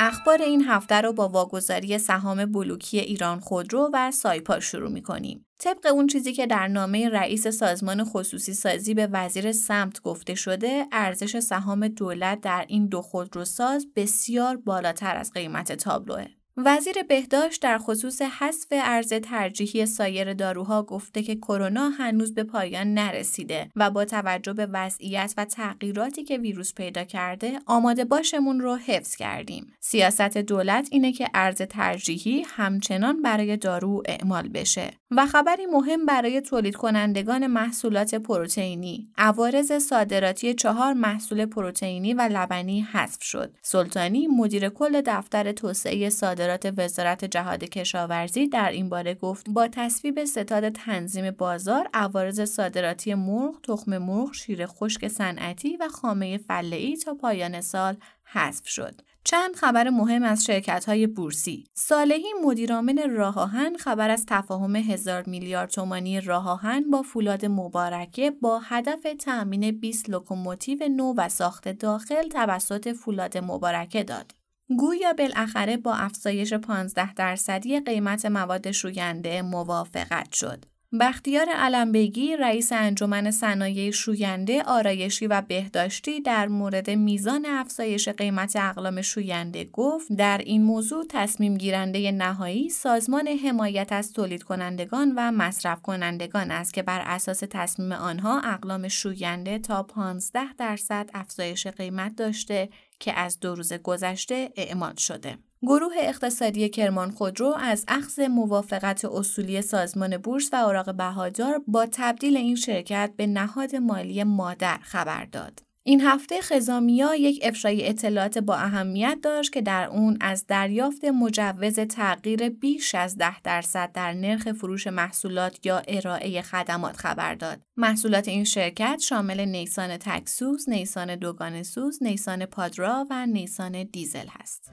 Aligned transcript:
اخبار 0.00 0.42
این 0.42 0.64
هفته 0.64 1.00
رو 1.00 1.12
با 1.12 1.28
واگذاری 1.28 1.98
سهام 1.98 2.46
بلوکی 2.52 2.98
ایران 2.98 3.40
خودرو 3.40 3.90
و 3.92 4.10
سایپا 4.10 4.60
شروع 4.60 4.90
می 4.90 5.02
کنیم. 5.02 5.46
طبق 5.58 5.86
اون 5.92 6.06
چیزی 6.06 6.32
که 6.32 6.46
در 6.46 6.68
نامه 6.68 7.08
رئیس 7.08 7.48
سازمان 7.48 8.04
خصوصی 8.04 8.54
سازی 8.54 8.94
به 8.94 9.08
وزیر 9.12 9.52
سمت 9.52 10.00
گفته 10.00 10.34
شده، 10.34 10.86
ارزش 10.92 11.40
سهام 11.40 11.88
دولت 11.88 12.40
در 12.40 12.64
این 12.68 12.86
دو 12.86 13.02
خودروساز 13.02 13.86
بسیار 13.96 14.56
بالاتر 14.56 15.16
از 15.16 15.32
قیمت 15.32 15.72
تابلوه. 15.72 16.26
وزیر 16.56 17.02
بهداشت 17.02 17.62
در 17.62 17.78
خصوص 17.78 18.22
حذف 18.22 18.66
ارز 18.70 19.12
ترجیحی 19.12 19.86
سایر 19.86 20.34
داروها 20.34 20.82
گفته 20.82 21.22
که 21.22 21.34
کرونا 21.36 21.88
هنوز 21.88 22.34
به 22.34 22.44
پایان 22.44 22.94
نرسیده 22.94 23.70
و 23.76 23.90
با 23.90 24.04
توجه 24.04 24.52
به 24.52 24.66
وضعیت 24.66 25.34
و 25.36 25.44
تغییراتی 25.44 26.24
که 26.24 26.38
ویروس 26.38 26.74
پیدا 26.74 27.04
کرده 27.04 27.58
آماده 27.66 28.04
باشمون 28.04 28.60
رو 28.60 28.76
حفظ 28.76 29.16
کردیم. 29.16 29.72
سیاست 29.80 30.38
دولت 30.38 30.88
اینه 30.92 31.12
که 31.12 31.28
ارز 31.34 31.62
ترجیحی 31.62 32.42
همچنان 32.48 33.22
برای 33.22 33.56
دارو 33.56 34.02
اعمال 34.06 34.48
بشه. 34.48 34.90
و 35.16 35.26
خبری 35.26 35.66
مهم 35.66 36.06
برای 36.06 36.40
تولید 36.40 36.76
کنندگان 36.76 37.46
محصولات 37.46 38.14
پروتئینی 38.14 39.08
عوارض 39.18 39.72
صادراتی 39.72 40.54
چهار 40.54 40.92
محصول 40.92 41.46
پروتئینی 41.46 42.14
و 42.14 42.28
لبنی 42.32 42.80
حذف 42.82 43.22
شد 43.22 43.54
سلطانی 43.62 44.26
مدیر 44.26 44.68
کل 44.68 45.02
دفتر 45.06 45.52
توسعه 45.52 46.10
صادرات 46.10 46.43
وزارت 46.76 47.24
جهاد 47.24 47.64
کشاورزی 47.64 48.48
در 48.48 48.70
این 48.70 48.88
باره 48.88 49.14
گفت 49.14 49.46
با 49.50 49.68
تصویب 49.68 50.24
ستاد 50.24 50.68
تنظیم 50.68 51.30
بازار 51.30 51.88
عوارض 51.94 52.40
صادراتی 52.40 53.14
مرغ 53.14 53.60
تخم 53.60 53.98
مرغ 53.98 54.34
شیر 54.34 54.66
خشک 54.66 55.08
صنعتی 55.08 55.76
و 55.76 55.88
خامه 55.88 56.38
فله 56.38 56.96
تا 56.96 57.14
پایان 57.14 57.60
سال 57.60 57.96
حذف 58.24 58.68
شد. 58.68 59.00
چند 59.24 59.56
خبر 59.56 59.90
مهم 59.90 60.22
از 60.22 60.44
شرکت 60.44 60.84
های 60.84 61.06
بورسی. 61.06 61.64
صالحی 61.74 62.32
مدیرعامل 62.44 63.10
راهآهن 63.10 63.76
خبر 63.76 64.10
از 64.10 64.26
تفاهم 64.26 64.76
هزار 64.76 65.24
میلیارد 65.26 65.70
تومانی 65.70 66.20
راهآهن 66.20 66.90
با 66.90 67.02
فولاد 67.02 67.46
مبارکه 67.46 68.30
با 68.30 68.58
هدف 68.58 69.06
تأمین 69.20 69.80
20 69.80 70.10
لوکوموتیو 70.10 70.88
نو 70.88 71.14
و 71.16 71.28
ساخت 71.28 71.68
داخل 71.68 72.28
توسط 72.28 72.92
فولاد 72.92 73.38
مبارکه 73.38 74.04
داد. 74.04 74.43
گویا 74.68 75.12
بالاخره 75.12 75.76
با 75.76 75.94
افزایش 75.94 76.52
15 76.52 77.14
درصدی 77.14 77.80
قیمت 77.80 78.26
مواد 78.26 78.70
شوینده 78.70 79.42
موافقت 79.42 80.32
شد. 80.32 80.64
بختیار 81.00 81.48
علمبگی 81.48 82.36
رئیس 82.36 82.72
انجمن 82.72 83.30
صنایع 83.30 83.90
شوینده 83.90 84.62
آرایشی 84.62 85.26
و 85.26 85.40
بهداشتی 85.40 86.20
در 86.20 86.48
مورد 86.48 86.90
میزان 86.90 87.46
افزایش 87.46 88.08
قیمت 88.08 88.56
اقلام 88.56 89.02
شوینده 89.02 89.64
گفت 89.64 90.12
در 90.12 90.38
این 90.38 90.62
موضوع 90.62 91.04
تصمیم 91.08 91.56
گیرنده 91.56 92.12
نهایی 92.12 92.68
سازمان 92.68 93.28
حمایت 93.28 93.92
از 93.92 94.12
تولید 94.12 94.42
کنندگان 94.42 95.12
و 95.16 95.32
مصرف 95.32 95.82
کنندگان 95.82 96.50
است 96.50 96.74
که 96.74 96.82
بر 96.82 97.00
اساس 97.06 97.42
تصمیم 97.50 97.92
آنها 97.92 98.40
اقلام 98.40 98.88
شوینده 98.88 99.58
تا 99.58 99.82
15 99.82 100.40
درصد 100.58 101.10
افزایش 101.14 101.66
قیمت 101.66 102.16
داشته 102.16 102.68
که 103.00 103.18
از 103.18 103.40
دو 103.40 103.54
روز 103.54 103.72
گذشته 103.72 104.52
اعمال 104.56 104.94
شده. 104.94 105.38
گروه 105.62 105.92
اقتصادی 105.98 106.68
کرمان 106.68 107.10
خودرو 107.10 107.54
از 107.58 107.84
اخذ 107.88 108.20
موافقت 108.20 109.04
اصولی 109.04 109.62
سازمان 109.62 110.16
بورس 110.16 110.50
و 110.52 110.56
اوراق 110.56 110.94
بهادار 110.94 111.62
با 111.66 111.86
تبدیل 111.92 112.36
این 112.36 112.56
شرکت 112.56 113.12
به 113.16 113.26
نهاد 113.26 113.76
مالی 113.76 114.24
مادر 114.24 114.78
خبر 114.82 115.24
داد. 115.24 115.63
این 115.86 116.00
هفته 116.00 116.40
خزامیا 116.40 117.14
یک 117.14 117.40
افشای 117.42 117.88
اطلاعات 117.88 118.38
با 118.38 118.54
اهمیت 118.54 119.18
داشت 119.22 119.52
که 119.52 119.62
در 119.62 119.88
اون 119.88 120.16
از 120.20 120.46
دریافت 120.46 121.04
مجوز 121.04 121.80
تغییر 121.80 122.48
بیش 122.48 122.94
از 122.94 123.18
10 123.18 123.40
درصد 123.40 123.92
در 123.92 124.12
نرخ 124.12 124.52
فروش 124.52 124.86
محصولات 124.86 125.66
یا 125.66 125.82
ارائه 125.88 126.42
خدمات 126.42 126.96
خبر 126.96 127.34
داد. 127.34 127.60
محصولات 127.76 128.28
این 128.28 128.44
شرکت 128.44 129.00
شامل 129.02 129.40
نیسان 129.44 129.96
تکسوس، 129.96 130.68
نیسان 130.68 131.16
دوگانسوز، 131.16 132.02
نیسان 132.02 132.46
پادرا 132.46 133.06
و 133.10 133.26
نیسان 133.26 133.82
دیزل 133.82 134.26
هست. 134.30 134.72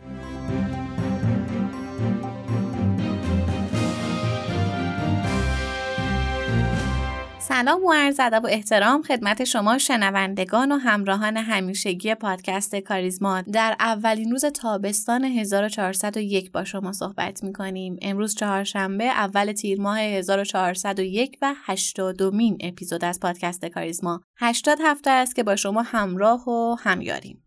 سلام 7.41 7.83
و 7.85 7.93
عرض 7.93 8.19
ادب 8.19 8.43
و 8.43 8.47
احترام 8.47 9.01
خدمت 9.01 9.43
شما 9.43 9.77
شنوندگان 9.77 10.71
و 10.71 10.77
همراهان 10.77 11.37
همیشگی 11.37 12.15
پادکست 12.15 12.75
کاریزما 12.75 13.41
در 13.41 13.75
اولین 13.79 14.31
روز 14.31 14.45
تابستان 14.45 15.23
1401 15.23 16.51
با 16.51 16.63
شما 16.63 16.93
صحبت 16.93 17.43
می 17.43 17.53
کنیم. 17.53 17.97
امروز 18.01 18.35
چهارشنبه 18.35 19.03
اول 19.03 19.51
تیر 19.51 19.81
ماه 19.81 19.99
1401 19.99 21.37
و 21.41 21.53
80 21.65 22.23
مین 22.23 22.57
اپیزود 22.61 23.05
از 23.05 23.19
پادکست 23.19 23.65
کاریزما. 23.65 24.21
80 24.37 24.77
هفته 24.83 25.09
است 25.09 25.35
که 25.35 25.43
با 25.43 25.55
شما 25.55 25.81
همراه 25.81 26.49
و 26.49 26.75
همیاریم. 26.79 27.40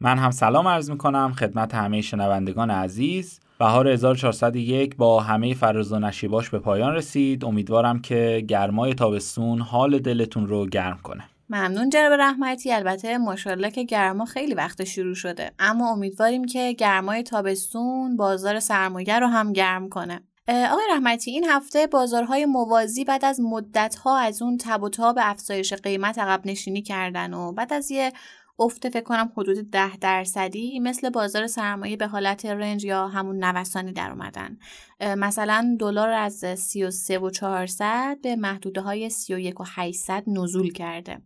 من 0.00 0.18
هم 0.18 0.30
سلام 0.30 0.68
عرض 0.68 0.90
می 0.90 0.98
کنم 0.98 1.32
خدمت 1.32 1.74
همه 1.74 2.00
شنوندگان 2.00 2.70
عزیز. 2.70 3.40
بهار 3.58 3.88
1401 3.88 4.96
با 4.96 5.20
همه 5.20 5.54
فراز 5.54 5.92
و 5.92 5.98
نشیباش 5.98 6.50
به 6.50 6.58
پایان 6.58 6.94
رسید. 6.94 7.44
امیدوارم 7.44 8.00
که 8.00 8.44
گرمای 8.48 8.94
تابستون 8.94 9.60
حال 9.60 9.98
دلتون 9.98 10.48
رو 10.48 10.66
گرم 10.66 10.98
کنه. 11.02 11.24
ممنون 11.50 11.90
جناب 11.90 12.12
رحمتی. 12.12 12.72
البته 12.72 13.18
ماشاءالله 13.18 13.70
که 13.70 13.84
گرما 13.84 14.24
خیلی 14.24 14.54
وقت 14.54 14.84
شروع 14.84 15.14
شده. 15.14 15.50
اما 15.58 15.92
امیدواریم 15.92 16.44
که 16.44 16.72
گرمای 16.72 17.22
تابستون 17.22 18.16
بازار 18.16 18.60
سرمایه 18.60 19.18
رو 19.18 19.26
هم 19.26 19.52
گرم 19.52 19.88
کنه. 19.88 20.20
آقای 20.48 20.84
رحمتی 20.90 21.30
این 21.30 21.44
هفته 21.44 21.86
بازارهای 21.86 22.46
موازی 22.46 23.04
بعد 23.04 23.24
از 23.24 23.40
مدتها 23.40 24.18
از 24.18 24.42
اون 24.42 24.56
تب 24.56 24.82
و 24.82 24.88
تاب 24.88 25.18
افزایش 25.20 25.72
قیمت 25.72 26.18
عقب 26.18 26.40
نشینی 26.44 26.82
کردن 26.82 27.34
و 27.34 27.52
بعد 27.52 27.72
از 27.72 27.90
یه 27.90 28.12
افت 28.58 28.88
فکر 28.88 29.02
کنم 29.02 29.32
حدود 29.36 29.70
ده 29.70 29.96
درصدی 29.96 30.80
مثل 30.80 31.10
بازار 31.10 31.46
سرمایه 31.46 31.96
به 31.96 32.06
حالت 32.06 32.46
رنج 32.46 32.84
یا 32.84 33.08
همون 33.08 33.44
نوسانی 33.44 33.92
در 33.92 34.10
اومدن. 34.10 34.58
مثلا 35.00 35.76
دلار 35.80 36.10
از 36.10 36.44
33 36.44 37.18
و 37.18 37.30
400 37.30 38.18
به 38.22 38.36
محدوده 38.36 38.80
های 38.80 39.10
31 39.10 39.60
و 39.60 39.64
800 39.66 40.24
نزول 40.26 40.72
کرده. 40.72 41.18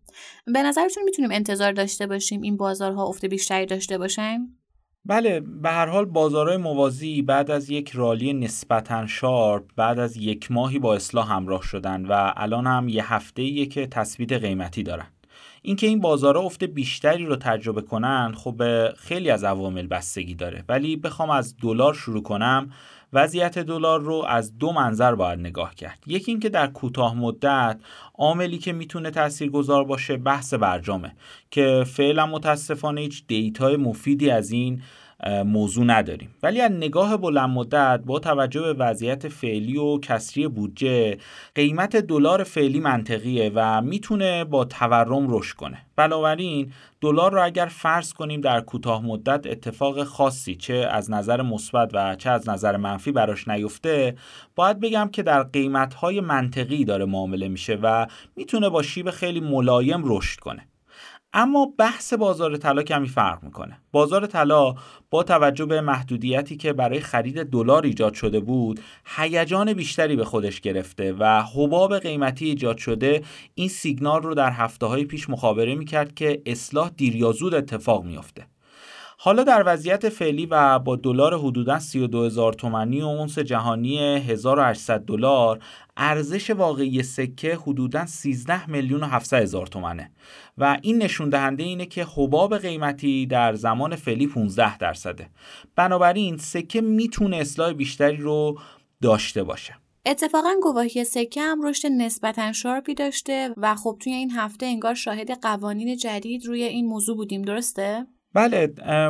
به 0.46 0.62
نظرتون 0.62 1.02
می‌تونیم 1.02 1.30
انتظار 1.30 1.72
داشته 1.72 2.06
باشیم 2.06 2.42
این 2.42 2.56
بازارها 2.56 3.04
افت 3.04 3.24
بیشتری 3.24 3.66
داشته 3.66 3.98
باشن؟ 3.98 4.48
بله 5.04 5.40
به 5.40 5.70
هر 5.70 5.86
حال 5.86 6.04
بازارهای 6.04 6.56
موازی 6.56 7.22
بعد 7.22 7.50
از 7.50 7.70
یک 7.70 7.90
رالی 7.90 8.32
نسبتا 8.32 9.06
شارپ 9.06 9.70
بعد 9.76 9.98
از 9.98 10.16
یک 10.16 10.52
ماهی 10.52 10.78
با 10.78 10.94
اصلاح 10.94 11.32
همراه 11.32 11.62
شدن 11.62 12.06
و 12.06 12.32
الان 12.36 12.66
هم 12.66 12.88
یه 12.88 13.12
هفته 13.14 13.66
که 13.66 13.86
تثبیت 13.86 14.32
قیمتی 14.32 14.82
دارن. 14.82 15.06
اینکه 15.62 15.86
این 15.86 16.00
بازارها 16.00 16.42
افت 16.42 16.64
بیشتری 16.64 17.26
رو 17.26 17.36
تجربه 17.36 17.82
کنن 17.82 18.32
خب 18.36 18.88
خیلی 18.94 19.30
از 19.30 19.44
عوامل 19.44 19.86
بستگی 19.86 20.34
داره. 20.34 20.64
ولی 20.68 20.96
بخوام 20.96 21.30
از 21.30 21.56
دلار 21.62 21.94
شروع 21.94 22.22
کنم. 22.22 22.72
وضعیت 23.12 23.58
دلار 23.58 24.00
رو 24.00 24.24
از 24.28 24.58
دو 24.58 24.72
منظر 24.72 25.14
باید 25.14 25.38
نگاه 25.38 25.74
کرد. 25.74 25.98
یکی 26.06 26.30
اینکه 26.30 26.48
در 26.48 26.66
کوتاه 26.66 27.16
مدت 27.16 27.80
عاملی 28.14 28.58
که 28.58 28.72
می‌تونه 28.72 29.10
تاثیرگذار 29.10 29.84
باشه 29.84 30.16
بحث 30.16 30.54
برجامه 30.54 31.12
که 31.50 31.84
فعلا 31.86 32.26
متاسفانه 32.26 33.00
هیچ 33.00 33.24
دیتای 33.26 33.76
مفیدی 33.76 34.30
از 34.30 34.50
این 34.50 34.82
موضوع 35.44 35.84
نداریم. 35.84 36.34
ولی 36.42 36.60
از 36.60 36.72
نگاه 36.72 37.16
بلند 37.16 37.50
مدت 37.50 38.00
با 38.06 38.18
توجه 38.18 38.60
به 38.60 38.72
وضعیت 38.72 39.28
فعلی 39.28 39.76
و 39.76 39.98
کسری 39.98 40.48
بودجه 40.48 41.18
قیمت 41.54 41.96
دلار 41.96 42.44
فعلی 42.44 42.80
منطقیه 42.80 43.52
و 43.54 43.80
می‌تونه 43.80 44.44
با 44.44 44.64
تورم 44.64 45.26
رشد 45.34 45.56
کنه. 45.56 45.78
بنابراین 45.96 46.72
دلار 47.00 47.32
رو 47.32 47.44
اگر 47.44 47.66
فرض 47.66 48.12
کنیم 48.12 48.40
در 48.40 48.60
کوتاه 48.60 49.06
مدت 49.06 49.46
اتفاق 49.46 50.04
خاصی 50.04 50.54
چه 50.54 50.74
از 50.74 51.10
نظر 51.10 51.42
مثبت 51.42 51.90
و 51.94 52.16
چه 52.16 52.30
از 52.30 52.48
نظر 52.48 52.76
منفی 52.76 53.12
براش 53.12 53.48
نیفته 53.48 54.14
باید 54.54 54.80
بگم 54.80 55.08
که 55.12 55.22
در 55.22 55.42
قیمت‌های 55.42 56.20
منطقی 56.20 56.84
داره 56.84 57.04
معامله 57.04 57.48
میشه 57.48 57.78
و 57.82 58.06
می‌تونه 58.36 58.68
با 58.68 58.82
شیب 58.82 59.10
خیلی 59.10 59.40
ملایم 59.40 60.02
رشد 60.04 60.40
کنه. 60.40 60.66
اما 61.32 61.72
بحث 61.78 62.12
بازار 62.12 62.56
طلا 62.56 62.82
کمی 62.82 63.08
فرق 63.08 63.42
می‌کنه. 63.42 63.80
بازار 63.92 64.26
طلا 64.26 64.74
با 65.10 65.22
توجه 65.22 65.66
به 65.66 65.80
محدودیتی 65.80 66.56
که 66.56 66.72
برای 66.72 67.00
خرید 67.00 67.42
دلار 67.42 67.82
ایجاد 67.82 68.14
شده 68.14 68.40
بود 68.40 68.80
هیجان 69.16 69.72
بیشتری 69.72 70.16
به 70.16 70.24
خودش 70.24 70.60
گرفته 70.60 71.12
و 71.12 71.42
حباب 71.54 71.98
قیمتی 71.98 72.44
ایجاد 72.44 72.78
شده 72.78 73.22
این 73.54 73.68
سیگنال 73.68 74.22
رو 74.22 74.34
در 74.34 74.50
هفته 74.50 74.86
های 74.86 75.04
پیش 75.04 75.30
مخابره 75.30 75.74
می‌کرد 75.74 76.14
که 76.14 76.42
اصلاح 76.46 76.90
دیر 76.96 77.16
یا 77.16 77.32
زود 77.32 77.54
اتفاق 77.54 78.04
میافته. 78.04 78.46
حالا 79.22 79.44
در 79.44 79.62
وضعیت 79.66 80.08
فعلی 80.08 80.46
و 80.46 80.78
با 80.78 80.96
دلار 80.96 81.38
حدودا 81.38 81.78
32 81.78 82.24
هزار 82.24 82.52
تومانی 82.52 83.02
و 83.02 83.04
اونس 83.04 83.38
جهانی 83.38 83.98
1800 83.98 85.00
دلار 85.00 85.62
ارزش 85.96 86.50
واقعی 86.50 87.02
سکه 87.02 87.56
حدودا 87.56 88.06
13 88.06 88.70
میلیون 88.70 89.02
و 89.02 89.06
700 89.06 89.42
هزار 89.42 89.66
تومنه. 89.66 90.10
و 90.58 90.78
این 90.82 91.02
نشون 91.02 91.28
دهنده 91.28 91.62
اینه 91.62 91.86
که 91.86 92.06
حباب 92.16 92.58
قیمتی 92.58 93.26
در 93.26 93.54
زمان 93.54 93.96
فعلی 93.96 94.26
15 94.26 94.78
درصده. 94.78 95.28
بنابراین 95.76 96.36
سکه 96.36 96.80
می‌تونه 96.80 97.36
اصلاح 97.36 97.72
بیشتری 97.72 98.16
رو 98.16 98.58
داشته 99.02 99.42
باشه. 99.42 99.74
اتفاقا 100.06 100.54
گواهی 100.62 101.04
سکه 101.04 101.40
هم 101.40 101.62
رشد 101.62 101.88
نسبتا 101.88 102.52
شارپی 102.52 102.94
داشته 102.94 103.54
و 103.56 103.74
خب 103.74 103.96
توی 104.00 104.12
این 104.12 104.30
هفته 104.30 104.66
انگار 104.66 104.94
شاهد 104.94 105.30
قوانین 105.30 105.96
جدید 105.96 106.46
روی 106.46 106.62
این 106.62 106.86
موضوع 106.86 107.16
بودیم. 107.16 107.42
درسته؟ 107.42 108.06
بله 108.34 108.66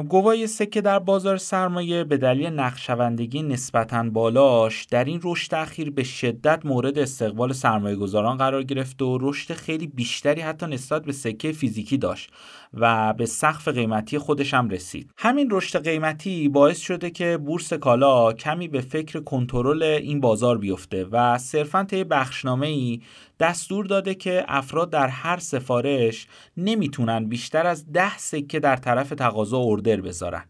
گواهی 0.08 0.46
سکه 0.46 0.80
در 0.80 0.98
بازار 0.98 1.36
سرمایه 1.36 2.04
به 2.04 2.16
دلیل 2.16 2.46
نقشوندگی 2.46 3.42
نسبتا 3.42 4.02
بالاش 4.02 4.84
در 4.84 5.04
این 5.04 5.20
رشد 5.24 5.54
اخیر 5.54 5.90
به 5.90 6.02
شدت 6.02 6.66
مورد 6.66 6.98
استقبال 6.98 7.52
سرمایه 7.52 7.96
گذاران 7.96 8.36
قرار 8.36 8.62
گرفت 8.62 9.02
و 9.02 9.18
رشد 9.20 9.54
خیلی 9.54 9.86
بیشتری 9.86 10.40
حتی 10.40 10.66
نسبت 10.66 11.04
به 11.04 11.12
سکه 11.12 11.52
فیزیکی 11.52 11.98
داشت 11.98 12.30
و 12.74 13.12
به 13.12 13.26
سقف 13.26 13.68
قیمتی 13.68 14.18
خودش 14.18 14.54
هم 14.54 14.68
رسید. 14.68 15.10
همین 15.16 15.48
رشد 15.50 15.84
قیمتی 15.84 16.48
باعث 16.48 16.78
شده 16.78 17.10
که 17.10 17.36
بورس 17.36 17.72
کالا 17.72 18.32
کمی 18.32 18.68
به 18.68 18.80
فکر 18.80 19.20
کنترل 19.20 19.82
این 19.82 20.20
بازار 20.20 20.58
بیفته 20.58 21.04
و 21.04 21.38
صرفا 21.38 21.84
طی 21.84 22.04
بخشنامه 22.04 22.66
ای 22.66 23.00
دستور 23.40 23.86
داده 23.86 24.14
که 24.14 24.44
افراد 24.48 24.90
در 24.90 25.08
هر 25.08 25.38
سفارش 25.38 26.26
نمی‌تونن 26.56 27.28
بیشتر 27.28 27.66
از 27.66 27.92
ده 27.92 28.18
سکه 28.18 28.60
در 28.60 28.76
طرف 28.76 29.08
تقاضا 29.08 29.58
اوردر 29.58 30.00
بذارن 30.00 30.44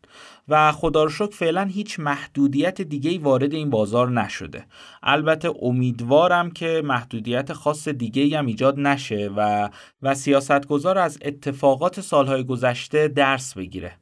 و 0.48 0.72
خدا 0.72 1.04
رو 1.04 1.10
شکر 1.10 1.36
فعلا 1.36 1.62
هیچ 1.62 2.00
محدودیت 2.00 2.80
دیگه 2.80 3.18
وارد 3.18 3.54
این 3.54 3.70
بازار 3.70 4.10
نشده 4.10 4.66
البته 5.02 5.52
امیدوارم 5.62 6.50
که 6.50 6.82
محدودیت 6.84 7.52
خاص 7.52 7.88
دیگه 7.88 8.38
هم 8.38 8.46
ایجاد 8.46 8.80
نشه 8.80 9.30
و 9.36 9.70
و 10.02 10.14
سیاستگزار 10.14 10.98
از 10.98 11.18
اتفاقات 11.22 12.00
سالهای 12.00 12.44
گذشته 12.44 13.08
درس 13.08 13.54
بگیره 13.54 13.92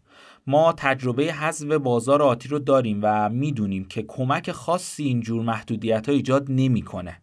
ما 0.46 0.74
تجربه 0.76 1.32
حذف 1.32 1.72
بازار 1.72 2.22
آتی 2.22 2.48
رو 2.48 2.58
داریم 2.58 3.00
و 3.02 3.28
می‌دونیم 3.28 3.84
که 3.84 4.04
کمک 4.08 4.52
خاصی 4.52 5.04
اینجور 5.04 5.42
محدودیت 5.42 6.08
ها 6.08 6.14
ایجاد 6.14 6.46
نمی‌کنه. 6.48 7.20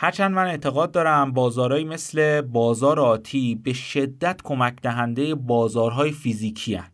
هرچند 0.00 0.30
من 0.30 0.46
اعتقاد 0.46 0.90
دارم 0.90 1.32
بازارهایی 1.32 1.84
مثل 1.84 2.40
بازار 2.40 3.00
آتی 3.00 3.54
به 3.54 3.72
شدت 3.72 4.40
کمک 4.44 4.74
دهنده 4.82 5.34
بازارهای 5.34 6.12
فیزیکی 6.12 6.74
هن. 6.74 6.90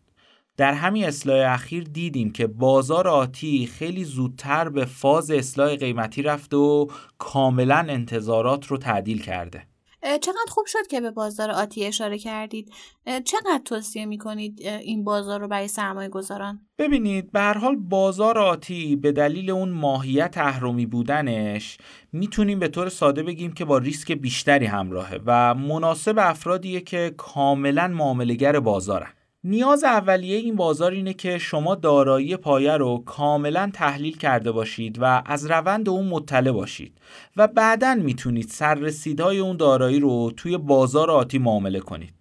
در 0.56 0.72
همین 0.72 1.04
اصلاح 1.04 1.52
اخیر 1.52 1.84
دیدیم 1.84 2.32
که 2.32 2.46
بازار 2.46 3.08
آتی 3.08 3.66
خیلی 3.66 4.04
زودتر 4.04 4.68
به 4.68 4.84
فاز 4.84 5.30
اصلاح 5.30 5.76
قیمتی 5.76 6.22
رفت 6.22 6.54
و 6.54 6.90
کاملا 7.18 7.86
انتظارات 7.88 8.66
رو 8.66 8.78
تعدیل 8.78 9.22
کرده. 9.22 9.66
چقدر 10.04 10.46
خوب 10.48 10.66
شد 10.66 10.86
که 10.86 11.00
به 11.00 11.10
بازار 11.10 11.50
آتی 11.50 11.84
اشاره 11.84 12.18
کردید. 12.18 12.72
چقدر 13.06 13.60
توصیه 13.64 14.06
می‌کنید 14.06 14.60
این 14.62 15.04
بازار 15.04 15.40
رو 15.40 15.48
برای 15.48 15.68
سرمایه 15.68 16.08
گذاران 16.08 16.60
ببینید 16.78 17.32
به 17.32 17.40
حال 17.40 17.76
بازار 17.76 18.38
آتی 18.38 18.96
به 18.96 19.12
دلیل 19.12 19.50
اون 19.50 19.68
ماهیت 19.68 20.38
اهرمی 20.38 20.86
بودنش 20.86 21.78
می‌تونیم 22.12 22.58
به 22.58 22.68
طور 22.68 22.88
ساده 22.88 23.22
بگیم 23.22 23.52
که 23.52 23.64
با 23.64 23.78
ریسک 23.78 24.12
بیشتری 24.12 24.66
همراهه 24.66 25.20
و 25.26 25.54
مناسب 25.54 26.18
افرادیه 26.18 26.80
که 26.80 27.14
کاملا 27.16 27.88
معاملگر 27.88 28.60
بازارن. 28.60 29.10
نیاز 29.46 29.84
اولیه 29.84 30.36
این 30.36 30.56
بازار 30.56 30.92
اینه 30.92 31.14
که 31.14 31.38
شما 31.38 31.74
دارایی 31.74 32.36
پایه 32.36 32.76
رو 32.76 33.02
کاملا 33.06 33.70
تحلیل 33.74 34.16
کرده 34.16 34.52
باشید 34.52 34.98
و 35.00 35.22
از 35.26 35.50
روند 35.50 35.88
اون 35.88 36.06
مطلع 36.06 36.52
باشید 36.52 36.98
و 37.36 37.46
بعدا 37.46 37.94
می‌تونید 37.94 38.48
سررسیدهای 38.48 39.38
اون 39.38 39.56
دارایی 39.56 40.00
رو 40.00 40.32
توی 40.36 40.58
بازار 40.58 41.10
آتی 41.10 41.38
معامله 41.38 41.80
کنید. 41.80 42.14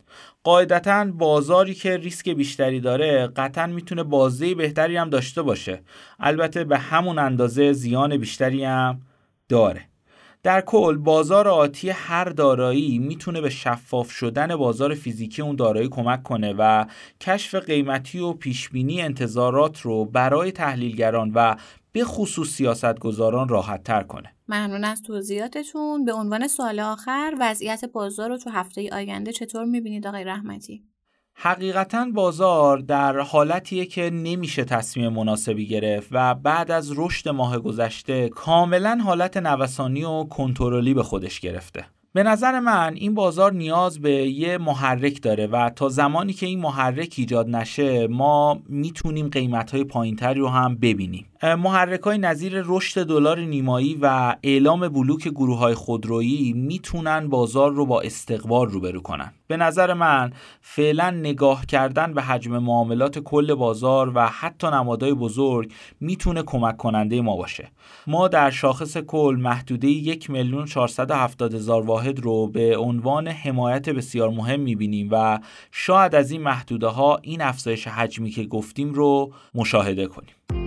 قاعدتا 0.43 1.05
بازاری 1.05 1.73
که 1.73 1.97
ریسک 1.97 2.29
بیشتری 2.29 2.79
داره 2.79 3.27
قطعا 3.27 3.67
می‌تونه 3.67 4.03
بازه 4.03 4.55
بهتری 4.55 4.97
هم 4.97 5.09
داشته 5.09 5.41
باشه. 5.41 5.81
البته 6.19 6.63
به 6.63 6.77
همون 6.77 7.19
اندازه 7.19 7.73
زیان 7.73 8.17
بیشتری 8.17 8.63
هم 8.63 9.01
داره. 9.49 9.92
در 10.43 10.61
کل 10.61 10.97
بازار 10.97 11.47
آتی 11.47 11.89
هر 11.89 12.25
دارایی 12.25 12.99
می‌تونه 12.99 13.41
به 13.41 13.49
شفاف 13.49 14.11
شدن 14.11 14.55
بازار 14.55 14.95
فیزیکی 14.95 15.41
اون 15.41 15.55
دارایی 15.55 15.89
کمک 15.89 16.23
کنه 16.23 16.53
و 16.57 16.85
کشف 17.21 17.55
قیمتی 17.55 18.19
و 18.19 18.33
پیشبینی 18.33 19.01
انتظارات 19.01 19.81
رو 19.81 20.05
برای 20.05 20.51
تحلیلگران 20.51 21.31
و 21.35 21.55
به 21.91 22.03
خصوص 22.03 22.49
سیاستگزاران 22.49 23.47
راحت 23.47 23.83
تر 23.83 24.03
کنه. 24.03 24.35
ممنون 24.47 24.83
از 24.83 25.01
توضیحاتتون. 25.01 26.05
به 26.05 26.13
عنوان 26.13 26.47
سوال 26.47 26.79
آخر 26.79 27.33
وضعیت 27.39 27.85
بازار 27.85 28.29
رو 28.29 28.37
تو 28.37 28.49
هفته 28.49 28.89
آینده 28.93 29.31
چطور 29.31 29.65
می‌بینید 29.65 30.07
آقای 30.07 30.23
رحمتی؟ 30.23 30.83
حقیقتا 31.35 32.05
بازار 32.13 32.77
در 32.77 33.19
حالتیه 33.19 33.85
که 33.85 34.09
نمیشه 34.09 34.63
تصمیم 34.63 35.09
مناسبی 35.09 35.67
گرفت 35.67 36.07
و 36.11 36.35
بعد 36.35 36.71
از 36.71 36.93
رشد 36.97 37.29
ماه 37.29 37.59
گذشته 37.59 38.29
کاملا 38.29 38.99
حالت 39.05 39.37
نوسانی 39.37 40.03
و 40.03 40.23
کنترلی 40.23 40.93
به 40.93 41.03
خودش 41.03 41.39
گرفته. 41.39 41.85
به 42.15 42.23
نظر 42.23 42.59
من 42.59 42.93
این 42.95 43.13
بازار 43.13 43.53
نیاز 43.53 43.99
به 43.99 44.11
یه 44.11 44.57
محرک 44.57 45.21
داره 45.21 45.47
و 45.47 45.69
تا 45.69 45.89
زمانی 45.89 46.33
که 46.33 46.45
این 46.45 46.59
محرک 46.59 47.15
ایجاد 47.17 47.49
نشه 47.49 48.07
ما 48.07 48.59
می‌تونیم 48.69 49.27
قیمت 49.27 49.71
های 49.71 49.83
پایینتری 49.83 50.39
رو 50.39 50.47
هم 50.47 50.75
ببینیم. 50.75 51.25
محرک 51.43 51.99
های 51.99 52.17
نظیر 52.17 52.63
رشد 52.65 53.07
دلار 53.07 53.39
نیمایی 53.39 53.97
و 54.01 54.35
اعلام 54.43 54.87
بلوک 54.87 55.27
گروه 55.27 55.57
های 55.57 55.73
خودرویی 55.73 56.53
می‌تونن 56.53 57.29
بازار 57.29 57.71
رو 57.71 57.85
با 57.85 58.01
استقبال 58.01 58.69
روبرو 58.69 59.01
کنن. 59.01 59.33
به 59.53 59.57
نظر 59.57 59.93
من 59.93 60.33
فعلا 60.61 61.09
نگاه 61.09 61.65
کردن 61.65 62.13
به 62.13 62.21
حجم 62.21 62.57
معاملات 62.57 63.19
کل 63.19 63.53
بازار 63.53 64.11
و 64.15 64.27
حتی 64.27 64.67
نمادهای 64.67 65.13
بزرگ 65.13 65.71
می‌تونه 65.99 66.43
کمک 66.43 66.77
کننده 66.77 67.21
ما 67.21 67.37
باشه. 67.37 67.71
ما 68.07 68.27
در 68.27 68.51
شاخص 68.51 68.97
کل 68.97 69.37
محدوده 69.39 69.87
یک 69.87 70.29
میلیون 70.29 70.67
هزار 71.41 71.85
واحد 71.85 72.19
رو 72.19 72.47
به 72.47 72.77
عنوان 72.77 73.27
حمایت 73.27 73.89
بسیار 73.89 74.29
مهم 74.29 74.59
می‌بینیم 74.59 75.09
و 75.11 75.39
شاید 75.71 76.15
از 76.15 76.31
این 76.31 76.41
محدوده 76.41 76.87
ها 76.87 77.19
این 77.21 77.41
افزایش 77.41 77.87
حجمی 77.87 78.29
که 78.29 78.43
گفتیم 78.43 78.93
رو 78.93 79.33
مشاهده 79.55 80.07
کنیم. 80.07 80.62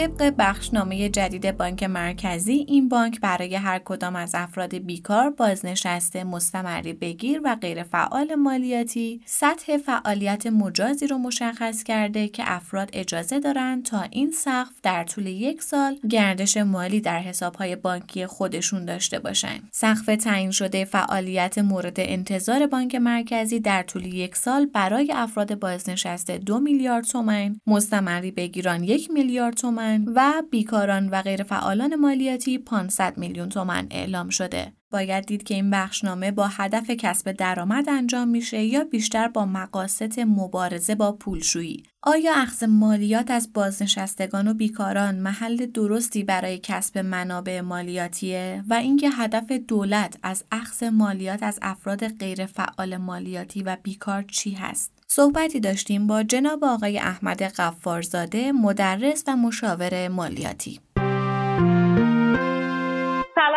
طبق 0.00 0.34
بخشنامه 0.38 1.08
جدید 1.08 1.56
بانک 1.56 1.82
مرکزی 1.82 2.64
این 2.68 2.88
بانک 2.88 3.20
برای 3.20 3.54
هر 3.54 3.78
کدام 3.78 4.16
از 4.16 4.34
افراد 4.34 4.74
بیکار 4.74 5.30
بازنشسته 5.30 6.24
مستمری 6.24 6.92
بگیر 6.92 7.40
و 7.44 7.56
غیر 7.60 7.82
فعال 7.82 8.34
مالیاتی 8.34 9.20
سطح 9.24 9.76
فعالیت 9.76 10.46
مجازی 10.46 11.06
رو 11.06 11.18
مشخص 11.18 11.82
کرده 11.82 12.28
که 12.28 12.42
افراد 12.46 12.90
اجازه 12.92 13.40
دارند 13.40 13.84
تا 13.84 14.02
این 14.02 14.30
سقف 14.30 14.72
در 14.82 15.04
طول 15.04 15.26
یک 15.26 15.62
سال 15.62 15.96
گردش 16.10 16.56
مالی 16.56 17.00
در 17.00 17.18
حسابهای 17.18 17.76
بانکی 17.76 18.26
خودشون 18.26 18.84
داشته 18.84 19.18
باشند. 19.18 19.68
سقف 19.72 20.06
تعیین 20.06 20.50
شده 20.50 20.84
فعالیت 20.84 21.58
مورد 21.58 21.96
انتظار 22.00 22.66
بانک 22.66 22.94
مرکزی 22.94 23.60
در 23.60 23.82
طول 23.82 24.06
یک 24.06 24.36
سال 24.36 24.66
برای 24.66 25.12
افراد 25.12 25.58
بازنشسته 25.58 26.38
دو 26.38 26.60
میلیارد 26.60 27.04
تومن 27.04 27.56
مستمری 27.66 28.30
بگیران 28.30 28.84
یک 28.84 29.10
میلیارد 29.10 29.54
تومن 29.54 29.89
و 30.16 30.42
بیکاران 30.50 31.08
و 31.08 31.22
غیر 31.22 31.42
فعالان 31.42 31.94
مالیاتی 31.94 32.58
500 32.58 33.18
میلیون 33.18 33.48
تومن 33.48 33.86
اعلام 33.90 34.28
شده. 34.28 34.72
باید 34.92 35.26
دید 35.26 35.42
که 35.42 35.54
این 35.54 35.70
بخشنامه 35.70 36.30
با 36.30 36.46
هدف 36.46 36.90
کسب 36.90 37.32
درآمد 37.32 37.88
انجام 37.88 38.28
میشه 38.28 38.62
یا 38.62 38.84
بیشتر 38.84 39.28
با 39.28 39.46
مقاصد 39.46 40.20
مبارزه 40.20 40.94
با 40.94 41.12
پولشویی. 41.12 41.82
آیا 42.02 42.34
اخذ 42.34 42.64
مالیات 42.64 43.30
از 43.30 43.52
بازنشستگان 43.52 44.48
و 44.48 44.54
بیکاران 44.54 45.14
محل 45.14 45.66
درستی 45.66 46.24
برای 46.24 46.58
کسب 46.58 46.98
منابع 46.98 47.60
مالیاتیه 47.60 48.64
و 48.68 48.74
اینکه 48.74 49.10
هدف 49.10 49.52
دولت 49.52 50.18
از 50.22 50.44
اخذ 50.52 50.82
مالیات 50.82 51.42
از 51.42 51.58
افراد 51.62 52.08
غیر 52.08 52.46
فعال 52.46 52.96
مالیاتی 52.96 53.62
و 53.62 53.76
بیکار 53.82 54.22
چی 54.22 54.50
هست؟ 54.50 54.99
صحبتی 55.12 55.60
داشتیم 55.60 56.06
با 56.06 56.22
جناب 56.22 56.64
آقای 56.64 56.98
احمد 56.98 57.42
قفارزاده 57.42 58.52
مدرس 58.52 59.24
و 59.26 59.36
مشاور 59.36 60.08
مالیاتی. 60.08 60.80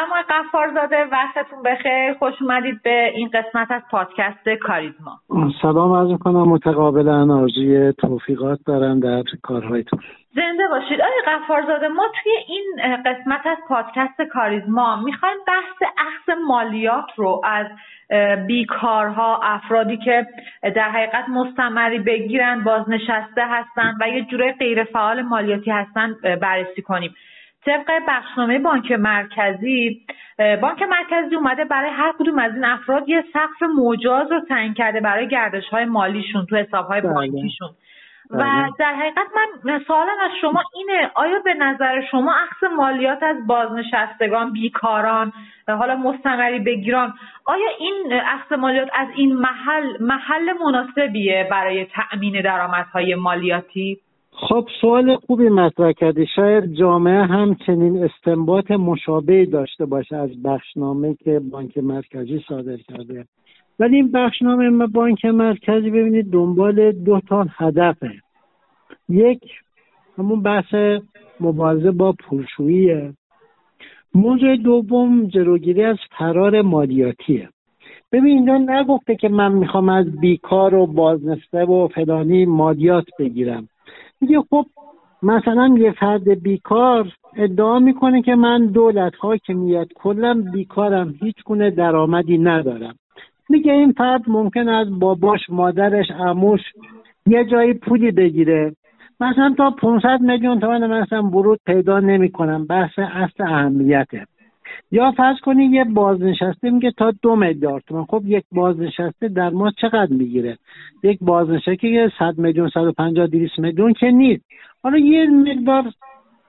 آقای 0.09 0.23
قفارزاده. 0.29 0.97
وقتتون 1.11 1.63
بخیر. 1.63 2.13
خوش 2.13 2.33
اومدید 2.41 2.81
به 2.83 3.11
این 3.15 3.29
قسمت 3.33 3.71
از 3.71 3.81
پادکست 3.91 4.49
کاریزما. 4.49 5.19
سلام 5.61 5.93
عرض 5.93 6.19
کنم 6.19 6.49
متقابلا 6.49 7.35
آرزوی 7.35 7.93
توفیقات 7.93 8.59
دارم 8.65 8.99
در 8.99 9.23
کارهایتون. 9.43 9.99
زنده 10.35 10.67
باشید. 10.67 11.01
آقای 11.01 11.35
قفارزاده 11.35 11.87
ما 11.87 12.07
توی 12.23 12.31
این 12.47 12.97
قسمت 13.05 13.45
از 13.45 13.57
پادکست 13.67 14.21
کاریزما 14.21 14.95
می‌خوایم 14.95 15.37
بحث 15.47 15.89
اخذ 15.97 16.39
مالیات 16.47 17.05
رو 17.15 17.41
از 17.43 17.67
بیکارها 18.47 19.39
افرادی 19.43 19.97
که 19.97 20.27
در 20.75 20.89
حقیقت 20.89 21.29
مستمری 21.29 21.99
بگیرن 21.99 22.63
بازنشسته 22.63 23.41
هستن 23.45 23.93
و 24.01 24.09
یه 24.09 24.25
جوره 24.25 24.51
غیرفعال 24.59 25.21
مالیاتی 25.21 25.71
هستن 25.71 26.15
بررسی 26.41 26.81
کنیم. 26.81 27.15
طبق 27.65 27.91
بخشنامه 28.07 28.59
بانک 28.59 28.91
مرکزی 28.91 30.01
بانک 30.61 30.81
مرکزی 30.81 31.35
اومده 31.35 31.65
برای 31.65 31.89
هر 31.89 32.13
کدوم 32.19 32.39
از 32.39 32.53
این 32.53 32.65
افراد 32.65 33.09
یه 33.09 33.23
سقف 33.33 33.63
مجاز 33.77 34.31
رو 34.31 34.39
تعیین 34.39 34.73
کرده 34.73 34.99
برای 34.99 35.27
گردش 35.27 35.67
های 35.71 35.85
مالیشون 35.85 36.45
تو 36.45 36.55
حساب 36.55 36.87
های 36.87 37.01
بله. 37.01 37.13
بانکیشون 37.13 37.69
و 38.29 38.37
بله. 38.37 38.69
در 38.79 38.93
حقیقت 38.93 39.27
من 39.65 39.79
سوالم 39.87 40.19
از 40.23 40.31
شما 40.41 40.63
اینه 40.75 41.11
آیا 41.15 41.39
به 41.39 41.53
نظر 41.53 42.01
شما 42.11 42.33
اخذ 42.33 42.73
مالیات 42.75 43.23
از 43.23 43.47
بازنشستگان 43.47 44.53
بیکاران 44.53 45.33
حالا 45.67 45.95
مستمری 45.95 46.59
بگیران 46.59 47.13
آیا 47.45 47.69
این 47.79 48.21
اخذ 48.25 48.53
مالیات 48.53 48.89
از 48.93 49.07
این 49.15 49.33
محل 49.33 49.97
محل 49.99 50.53
مناسبیه 50.65 51.47
برای 51.51 51.85
تأمین 51.85 52.41
درآمدهای 52.41 53.15
مالیاتی 53.15 53.99
خب 54.35 54.67
سوال 54.81 55.15
خوبی 55.15 55.49
مطرح 55.49 55.91
کردی. 55.91 56.25
شاید 56.35 56.73
جامعه 56.73 57.23
هم 57.23 57.55
چنین 57.65 58.03
استنباط 58.03 58.71
مشابهی 58.71 59.45
داشته 59.45 59.85
باشه 59.85 60.15
از 60.15 60.43
بخشنامه 60.43 61.15
که 61.15 61.39
بانک 61.39 61.77
مرکزی 61.77 62.43
صادر 62.47 62.77
کرده. 62.77 63.25
ولی 63.79 63.95
این 63.95 64.11
بخشنامه 64.11 64.87
بانک 64.87 65.25
مرکزی 65.25 65.89
ببینید 65.89 66.31
دنبال 66.31 66.91
دو 66.91 67.21
تا 67.29 67.47
هدفه. 67.57 68.11
یک 69.09 69.41
همون 70.17 70.41
بحث 70.41 70.75
مبارزه 71.39 71.91
با 71.91 72.15
پولشوییه. 72.19 73.13
موضوع 74.15 74.55
دوم 74.55 75.27
جلوگیری 75.27 75.83
از 75.83 75.97
فرار 76.17 76.61
مالیاتیه. 76.61 77.49
ببین 78.11 78.25
اینجا 78.25 78.57
نگفته 78.57 79.15
که 79.15 79.29
من 79.29 79.51
می‌خوام 79.51 79.89
از 79.89 80.05
بیکار 80.19 80.75
و 80.75 80.87
بازنسته 80.87 81.65
و 81.65 81.87
فلانی 81.87 82.45
مالیات 82.45 83.05
بگیرم. 83.19 83.67
میگه 84.23 84.39
خب 84.49 84.65
مثلا 85.23 85.75
یه 85.77 85.91
فرد 85.91 86.43
بیکار 86.43 87.07
ادعا 87.35 87.79
می‌کنه 87.79 88.21
که 88.21 88.35
من 88.35 88.65
دولت 88.65 89.13
حاکمیت 89.19 89.87
کلم 89.95 90.51
بیکارم 90.51 91.13
هیچ 91.21 91.35
گونه 91.45 91.69
درآمدی 91.69 92.37
ندارم. 92.37 92.95
میگه 93.49 93.73
این 93.73 93.91
فرد 93.91 94.21
ممکن 94.27 94.69
از 94.69 94.99
باباش 94.99 95.39
مادرش 95.49 96.11
عموش 96.11 96.61
یه 97.27 97.45
جایی 97.45 97.73
پولی 97.73 98.11
بگیره. 98.11 98.75
مثلا 99.19 99.53
تا 99.57 99.71
500 99.71 100.21
میلیون 100.21 100.59
تومن 100.59 101.01
مثلا 101.01 101.23
ورود 101.23 101.59
پیدا 101.65 101.99
نمی‌کنم. 101.99 102.65
بحث 102.65 102.99
اصل 102.99 103.43
اهمیته. 103.43 104.25
یا 104.91 105.11
فرض 105.11 105.39
کنید 105.39 105.73
یه 105.73 105.83
بازنشسته 105.83 106.69
میگه 106.69 106.91
تا 106.91 107.11
دو 107.21 107.35
میلیارد 107.35 107.83
تومن 107.87 108.05
خب 108.05 108.21
یک 108.25 108.43
بازنشسته 108.51 109.27
در 109.27 109.49
ما 109.49 109.71
چقدر 109.71 110.13
می‌گیره؟ 110.13 110.57
یک 111.03 111.17
بازنشسته 111.21 111.75
که 111.75 112.11
100 112.19 112.37
میلیون 112.37 112.69
150 112.73 113.27
200 113.27 113.59
میلیون 113.59 113.93
که 113.93 114.11
نیست. 114.11 114.43
حالا 114.83 114.97
یه 114.97 115.29
مقدار 115.29 115.83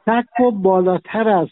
تک 0.07 0.41
و 0.41 0.51
بالاتر 0.51 1.29
از 1.29 1.49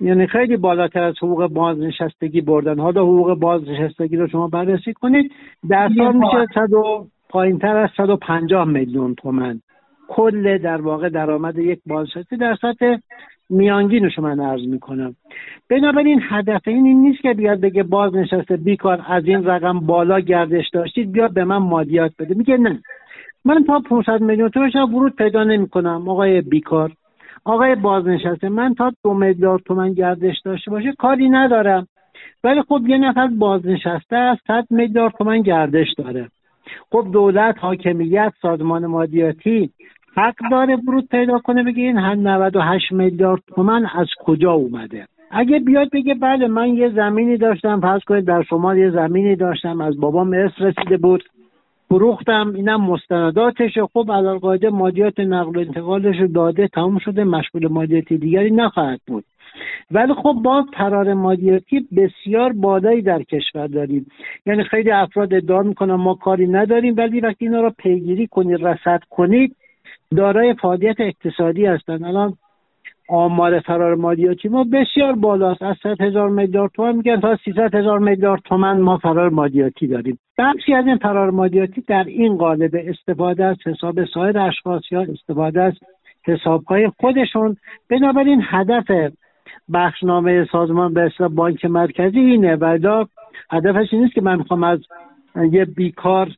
یعنی 0.00 0.26
خیلی 0.26 0.56
بالاتر 0.56 1.02
از 1.02 1.14
حقوق 1.18 1.46
بازنشستگی 1.46 2.40
بردن. 2.40 2.78
حالا 2.78 3.02
حقوق 3.02 3.34
بازنشستگی 3.34 4.16
رو 4.16 4.28
شما 4.28 4.48
بررسی 4.48 4.92
کنید. 4.92 5.32
در 5.68 5.90
سال 5.96 6.16
میشه 6.16 6.46
صد 6.54 6.72
و 6.72 7.06
پایین 7.28 7.58
تر 7.58 7.76
از 7.76 7.90
150 7.96 8.64
میلیون 8.64 9.14
تومن 9.14 9.60
کل 10.08 10.58
در 10.58 10.80
واقع 10.80 11.08
درآمد 11.08 11.58
یک 11.58 11.80
بازنشسته 11.86 12.36
در 12.36 12.56
سطح 12.62 12.96
میانگینش 13.50 14.18
من 14.18 14.40
عرض 14.40 14.66
می‌کنم. 14.66 15.14
بنابراین 15.70 16.20
هدف 16.28 16.60
این, 16.66 16.86
این 16.86 17.02
نیست 17.02 17.20
که 17.22 17.34
بیاد 17.34 17.60
بگه 17.60 17.82
بازنشسته 17.82 18.56
بیکار 18.56 19.04
از 19.08 19.26
این 19.26 19.44
رقم 19.44 19.80
بالا 19.80 20.20
گردش 20.20 20.68
داشتید 20.68 21.12
بیاد 21.12 21.34
به 21.34 21.44
من 21.44 21.56
مالیات 21.56 22.12
بده. 22.18 22.34
میگه 22.34 22.56
نه. 22.56 22.80
من 23.44 23.64
تا 23.64 23.80
500 23.80 24.20
میلیون 24.20 24.48
تومن 24.48 24.84
ورود 24.84 25.16
پیدا 25.16 25.44
نمی‌کنم 25.44 26.08
آقای 26.08 26.40
بیکار. 26.40 26.92
آقای 27.44 27.74
بازنشسته 27.74 28.48
من 28.48 28.74
تا 28.74 28.92
دو 29.04 29.14
میلیارد 29.14 29.62
تومن 29.62 29.92
گردش 29.92 30.40
داشته 30.44 30.70
باشه 30.70 30.92
کاری 30.98 31.28
ندارم. 31.28 31.86
ولی 32.44 32.62
خب 32.62 32.80
یه 32.86 32.98
نفر 32.98 33.26
بازنشسته 33.26 34.16
از 34.16 34.36
100 34.46 34.66
میلیارد 34.70 35.14
تومن 35.18 35.42
گردش 35.42 35.88
داره. 35.98 36.28
خب 36.92 37.06
دولت 37.12 37.54
حاکمیت 37.58 38.32
سازمان 38.42 38.86
مالیاتی 38.86 39.70
حق 40.16 40.34
داره 40.50 40.76
ورود 40.76 41.08
پیدا 41.10 41.38
کنه 41.38 41.62
بگه 41.62 41.82
این 41.82 41.98
98 41.98 42.92
میلیارد 42.92 43.42
تومن 43.54 43.86
از 43.94 44.06
کجا 44.24 44.52
اومده؟ 44.52 45.06
اگه 45.30 45.58
بیاد 45.58 45.90
بگه 45.92 46.14
بله 46.14 46.46
من 46.46 46.68
یه 46.68 46.88
زمینی 46.88 47.36
داشتم 47.36 47.80
فرض 47.80 48.00
کنید 48.06 48.24
در 48.24 48.42
شمال 48.42 48.78
یه 48.78 48.90
زمینی 48.90 49.36
داشتم 49.36 49.80
از 49.80 50.00
بابام 50.00 50.32
ارث 50.32 50.52
رسیده 50.60 50.96
بود 50.96 51.24
فروختم 51.88 52.52
اینم 52.54 52.80
مستنداتشه 52.80 53.86
خب 53.92 54.06
علالقاعده 54.12 54.70
مالیات 54.70 55.20
نقل 55.20 55.56
و 55.56 55.60
انتقالش 55.60 56.20
رو 56.20 56.26
داده 56.26 56.68
تمام 56.68 56.98
شده 56.98 57.24
مشغول 57.24 57.68
مالیاتی 57.68 58.18
دیگری 58.18 58.50
نخواهد 58.50 59.00
بود. 59.06 59.24
ولی 59.90 60.14
خب 60.14 60.34
با 60.44 60.62
قرار 60.72 61.14
مالیاتی 61.14 61.88
بسیار 61.96 62.52
بالایی 62.52 63.02
در 63.02 63.22
کشور 63.22 63.66
داریم. 63.66 64.06
یعنی 64.46 64.64
خیلی 64.64 64.90
افراد 64.90 65.34
ادعا 65.34 65.62
می‌کنن 65.62 65.94
ما 65.94 66.14
کاری 66.14 66.46
نداریم 66.46 66.94
ولی 66.96 67.20
وقتی 67.20 67.44
اینا 67.44 67.60
رو 67.60 67.70
پیگیری 67.78 68.26
کنید 68.26 68.66
رصد 68.66 69.00
کنید 69.10 69.56
دارای 70.16 70.54
فعالیت 70.54 70.96
اقتصادی 71.00 71.66
هستند 71.66 72.04
الان 72.04 72.36
آمار 73.08 73.60
فرار 73.60 73.94
مالیاتی 73.94 74.48
ما 74.48 74.64
بسیار 74.64 75.12
بالاست. 75.12 75.62
از 75.62 75.76
100 75.82 76.00
هزار 76.00 76.28
میلیارد 76.28 76.70
تومن 76.74 76.96
میگن 76.96 77.20
تا 77.20 77.36
300 77.44 77.74
هزار 77.74 77.98
میلیارد 77.98 78.42
تومن 78.44 78.80
ما 78.80 78.98
فرار 78.98 79.28
مالیاتی 79.28 79.86
داریم. 79.86 80.18
بخشی 80.38 80.74
از 80.74 80.86
این 80.86 80.96
فرار 80.96 81.30
مالیاتی 81.30 81.80
در 81.80 82.04
این 82.04 82.36
قالب 82.36 82.70
استفاده 82.74 83.44
از 83.44 83.56
حساب 83.66 84.04
سایر 84.04 84.38
اشخاص 84.38 84.82
یا 84.90 85.00
استفاده 85.00 85.62
از 85.62 85.74
حسابهای 86.26 86.90
خودشون. 87.00 87.56
بنابراین 87.90 88.42
هدف 88.44 89.12
بخشنامه 89.72 90.48
سازمان 90.52 90.94
به 90.94 91.10
بانک 91.34 91.64
مرکزی 91.64 92.20
اینه. 92.20 92.56
و 92.56 93.04
هدفش 93.50 93.94
نیست 93.94 94.14
که 94.14 94.20
من 94.20 94.38
می‌خوام 94.38 94.64
از 94.64 94.80
یه 95.52 95.64
بیکار 95.64 96.28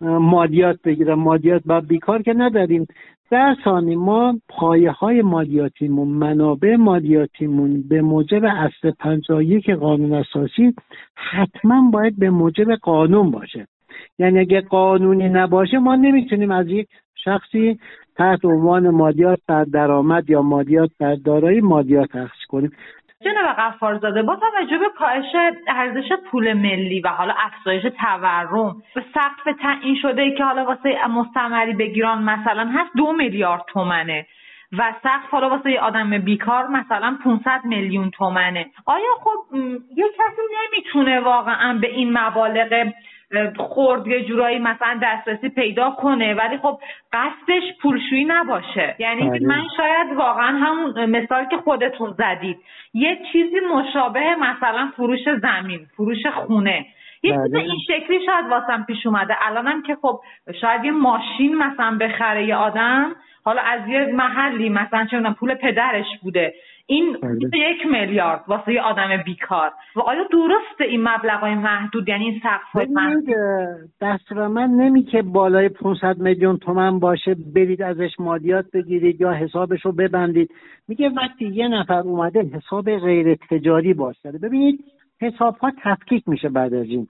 مالیات 0.00 0.82
بگیرم. 0.84 1.18
مالیات 1.18 1.62
با 1.66 1.80
بیکار 1.80 2.22
که 2.22 2.32
نداریم. 2.32 2.86
در 3.30 3.56
ثانی 3.64 3.96
ما 3.96 4.38
پایه 4.48 4.90
های 4.90 5.22
مالیاتیمون 5.22 6.08
منابع 6.08 6.76
مالیاتیمون 6.76 7.82
به 7.88 8.02
موجب 8.02 8.44
اصل 8.44 8.90
که 9.60 9.74
قانون 9.74 10.12
اساسی 10.12 10.74
حتما 11.14 11.90
باید 11.90 12.18
به 12.18 12.30
موجب 12.30 12.74
قانون 12.74 13.30
باشه. 13.30 13.66
یعنی 14.18 14.38
اگه 14.38 14.60
قانونی 14.60 15.28
نباشه 15.28 15.78
ما 15.78 15.96
نمی‌تونیم 15.96 16.50
از 16.50 16.68
یک 16.68 16.88
شخصی 17.24 17.78
تحت 18.16 18.44
عنوان 18.44 18.90
مالیات 18.90 19.38
بر 19.48 19.64
درآمد 19.64 20.30
یا 20.30 20.42
مالیات 20.42 20.90
بر 21.00 21.14
دارایی 21.14 21.60
مالیات 21.60 22.16
اخذ 22.16 22.38
کنیم. 22.48 22.70
جناب 23.24 23.56
غفارزاده 23.56 24.22
با 24.22 24.36
توجه 24.36 24.78
به 24.78 24.88
کاهش 24.98 25.24
ارزش 25.68 26.12
پول 26.30 26.52
ملی 26.52 27.00
و 27.00 27.08
حالا 27.08 27.34
افزایش 27.38 27.82
تورم 27.82 28.82
به 28.94 29.04
سقف 29.14 29.56
تعیین 29.62 29.96
شده 30.02 30.30
که 30.30 30.44
حالا 30.44 30.64
واسه 30.64 31.06
مستمری 31.06 31.72
بگیران 31.72 32.22
مثلا 32.22 32.70
هست 32.74 32.90
دو 32.96 33.12
میلیارد 33.12 33.64
تومنه 33.68 34.26
و 34.72 34.94
سقف 35.02 35.30
حالا 35.30 35.48
واسه 35.48 35.70
یه 35.70 35.80
آدم 35.80 36.18
بیکار 36.18 36.66
مثلا 36.66 37.18
500 37.24 37.60
میلیون 37.64 38.10
تومنه. 38.10 38.66
آیا 38.86 39.14
خب 39.20 39.56
یه 39.96 40.06
کسی 40.18 40.42
نمی‌تونه 40.58 41.20
واقعا 41.20 41.78
به 41.78 41.88
این 41.88 42.18
مبالغ 42.18 42.92
خورد 43.56 44.06
یه 44.06 44.24
جورایی 44.24 44.58
مثلا 44.58 45.00
دسترسی 45.02 45.48
پیدا 45.48 45.90
کنه 45.90 46.34
ولی 46.34 46.58
خب 46.58 46.80
قصدش 47.12 47.62
پولشویی 47.82 48.24
نباشه. 48.24 48.96
یعنی 48.98 49.30
بله. 49.30 49.46
من 49.46 49.62
شاید 49.76 50.12
واقعا 50.16 50.58
همون 50.58 51.06
مثال 51.06 51.44
که 51.44 51.56
خودتون 51.56 52.14
زدید. 52.18 52.58
یه 52.94 53.18
چیزی 53.32 53.56
مشابه 53.74 54.34
مثلا 54.34 54.92
فروش 54.96 55.20
زمین 55.42 55.86
فروش 55.96 56.26
خونه. 56.26 56.86
یه 57.22 57.32
چیز 57.32 57.52
بله. 57.52 57.58
این 57.58 57.78
شکلی 57.86 58.26
شاید 58.26 58.46
واسم 58.50 58.84
پیش 58.84 59.06
اومده. 59.06 59.36
الانم 59.46 59.82
که 59.82 59.96
خب 60.02 60.20
شاید 60.60 60.84
یه 60.84 60.90
ماشین 60.90 61.54
مثلا 61.54 61.98
بخره 61.98 62.46
یه 62.46 62.56
آدم 62.56 63.16
حالا 63.44 63.62
از 63.62 63.88
یه 63.88 64.06
محلی 64.06 64.68
مثلا 64.68 65.06
چه 65.10 65.20
پول 65.20 65.54
پدرش 65.54 66.06
بوده. 66.22 66.54
این 66.90 67.16
بله. 67.22 67.38
یک 67.54 67.86
میلیارد 67.90 68.44
واسه 68.46 68.72
یه 68.72 68.82
آدم 68.82 69.22
بیکار. 69.24 69.72
و 69.96 70.00
آیا 70.00 70.22
درسته 70.32 70.84
این 70.84 71.06
های 71.40 71.54
محدود؟ 71.54 72.08
یعنی 72.08 72.24
این 72.24 72.40
سقف 72.42 72.88
دستورالعمل 74.00 74.70
نمیگه 74.70 75.02
که 75.02 75.22
بالای 75.22 75.68
500 75.68 76.18
میلیون 76.18 76.56
تومن 76.56 76.98
باشه 76.98 77.36
برید 77.54 77.82
ازش 77.82 78.10
مالیات 78.18 78.64
بگیرید 78.74 79.20
یا 79.20 79.32
حسابش 79.32 79.84
رو 79.84 79.92
ببندید. 79.92 80.50
میگه 80.88 81.08
وقتی 81.08 81.48
یه 81.48 81.68
نفر 81.68 82.00
اومده 82.00 82.42
حساب 82.42 82.96
غیر 82.96 83.34
تجاری 83.34 83.94
باز 83.94 84.14
ببینید 84.42 84.84
حساب 85.20 85.56
ها 85.56 85.72
تفکیک 85.84 86.28
میشه 86.28 86.48
بعد 86.48 86.74
از 86.74 86.86
این. 86.86 87.08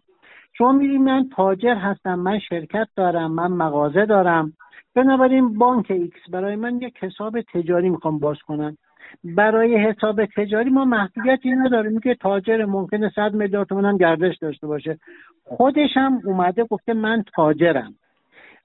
شما 0.52 0.72
میگید 0.72 1.00
من 1.00 1.28
تاجر 1.36 1.74
هستم 1.74 2.14
من 2.14 2.38
شرکت 2.38 2.88
دارم 2.96 3.32
من 3.32 3.52
مغازه 3.52 4.06
دارم. 4.06 4.52
بنابراین 4.94 5.58
بانک 5.58 5.90
X 5.90 6.30
برای 6.32 6.56
من 6.56 6.76
یک 6.76 6.94
حساب 7.00 7.40
تجاری 7.40 7.88
می‌خوام 7.88 8.18
باز 8.18 8.36
کنم. 8.46 8.76
برای 9.24 9.76
حساب 9.76 10.26
تجاری 10.26 10.70
ما 10.70 10.84
محدودیتی 10.84 11.50
نداریم. 11.50 12.00
که 12.00 12.14
تاجر 12.14 12.64
ممکنه 12.64 13.12
صد 13.14 13.34
میلیارد 13.34 13.68
تومن 13.68 13.84
هم 13.84 13.96
گردش 13.96 14.36
داشته 14.38 14.66
باشه. 14.66 14.98
خودش 15.44 15.90
هم 15.94 16.20
اومده 16.24 16.64
گفته 16.64 16.94
من 16.94 17.24
تاجرم. 17.34 17.94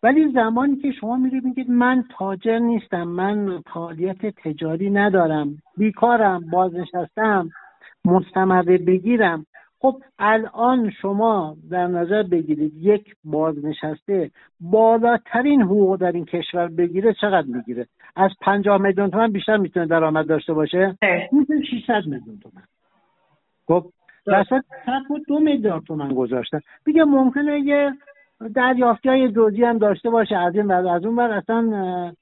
ولی 0.03 0.31
زمانی 0.33 0.75
که 0.75 0.91
شما 0.91 1.15
میرید 1.15 1.43
میگید 1.43 1.69
من 1.69 2.03
تاجر 2.17 2.59
نیستم 2.59 3.03
من 3.03 3.61
فعالیت 3.73 4.25
تجاری 4.25 4.89
ندارم. 4.89 5.57
بیکارم 5.77 6.49
بازنشستم 6.51 7.49
مستمره 8.05 8.77
بگیرم. 8.77 9.45
خب 9.83 10.01
الان 10.19 10.91
شما 11.01 11.55
در 11.71 11.87
نظر 11.87 12.23
بگیرید 12.23 12.73
یک 12.77 13.15
بازنشسته 13.23 14.31
بالاترین 14.59 15.61
حقوق 15.61 15.99
در 15.99 16.11
این 16.11 16.25
کشور 16.25 16.67
بگیره 16.67 17.13
چقدر 17.21 17.47
می‌گیره؟ 17.47 17.87
از 18.15 18.31
پنجاه 18.41 18.77
میلیون 18.77 19.09
تومن 19.09 19.31
بیشتر 19.31 19.57
می‌تونه 19.57 19.85
درآمد 19.85 20.27
داشته 20.27 20.53
باشه؟ 20.53 20.97
می‌تونه 21.31 21.61
600 21.63 22.05
میلیون 22.05 22.39
تومن 22.39 22.63
خب 23.67 23.85
درصد 24.25 24.63
دو 25.27 25.39
میلیارد 25.39 25.83
تومن 25.83 26.13
گذاشته. 26.13 26.61
میگه 26.85 27.03
ممکنه 27.03 27.59
یه 27.59 27.91
دریافتی 28.55 29.09
های 29.09 29.27
دوزی 29.27 29.63
هم 29.63 29.77
داشته 29.77 30.09
باشه. 30.09 30.37
از 30.37 30.55
این 30.55 30.67
بعد 30.67 30.85
از 30.85 31.05
اون 31.05 31.15
بر 31.15 31.31
اصلا 31.31 32.13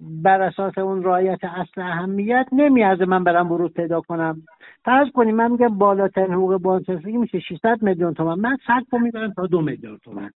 بر 0.00 0.42
اساس 0.42 0.78
اون 0.78 1.02
رایت 1.02 1.44
اصل 1.44 1.80
اهمیت 1.80 2.46
نمیارزه 2.52 3.04
من 3.04 3.24
برم 3.24 3.52
ورود 3.52 3.72
پیدا 3.72 4.00
کنم. 4.00 4.42
فرض 4.84 5.10
کنیم 5.14 5.36
من 5.36 5.50
میگم 5.52 5.78
بالاترین 5.78 6.32
حقوق 6.32 6.56
بازنشستگی 6.56 7.16
میشه 7.16 7.40
600 7.40 7.82
میلیون 7.82 8.14
تومن 8.14 8.40
من 8.40 8.56
صد 8.66 8.96
می‌برم 8.98 9.32
تا 9.32 9.46
دو 9.46 9.60
میلیون 9.60 9.98
تومن 10.04 10.30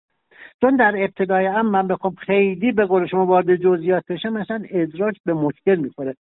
چون 0.61 0.75
در 0.75 0.93
ابتدای 0.97 1.45
هم 1.45 1.65
من 1.65 1.87
بخوام 1.87 2.15
خیلی 2.15 2.71
به 2.71 2.85
قول 2.85 3.07
شما 3.07 3.25
وارد 3.25 3.55
جزئیات 3.55 4.03
بشم 4.09 4.29
مثلا 4.29 4.63
ادراج 4.69 5.15
به 5.25 5.33
مشکل 5.33 5.75
می‌خوره. 5.75 6.15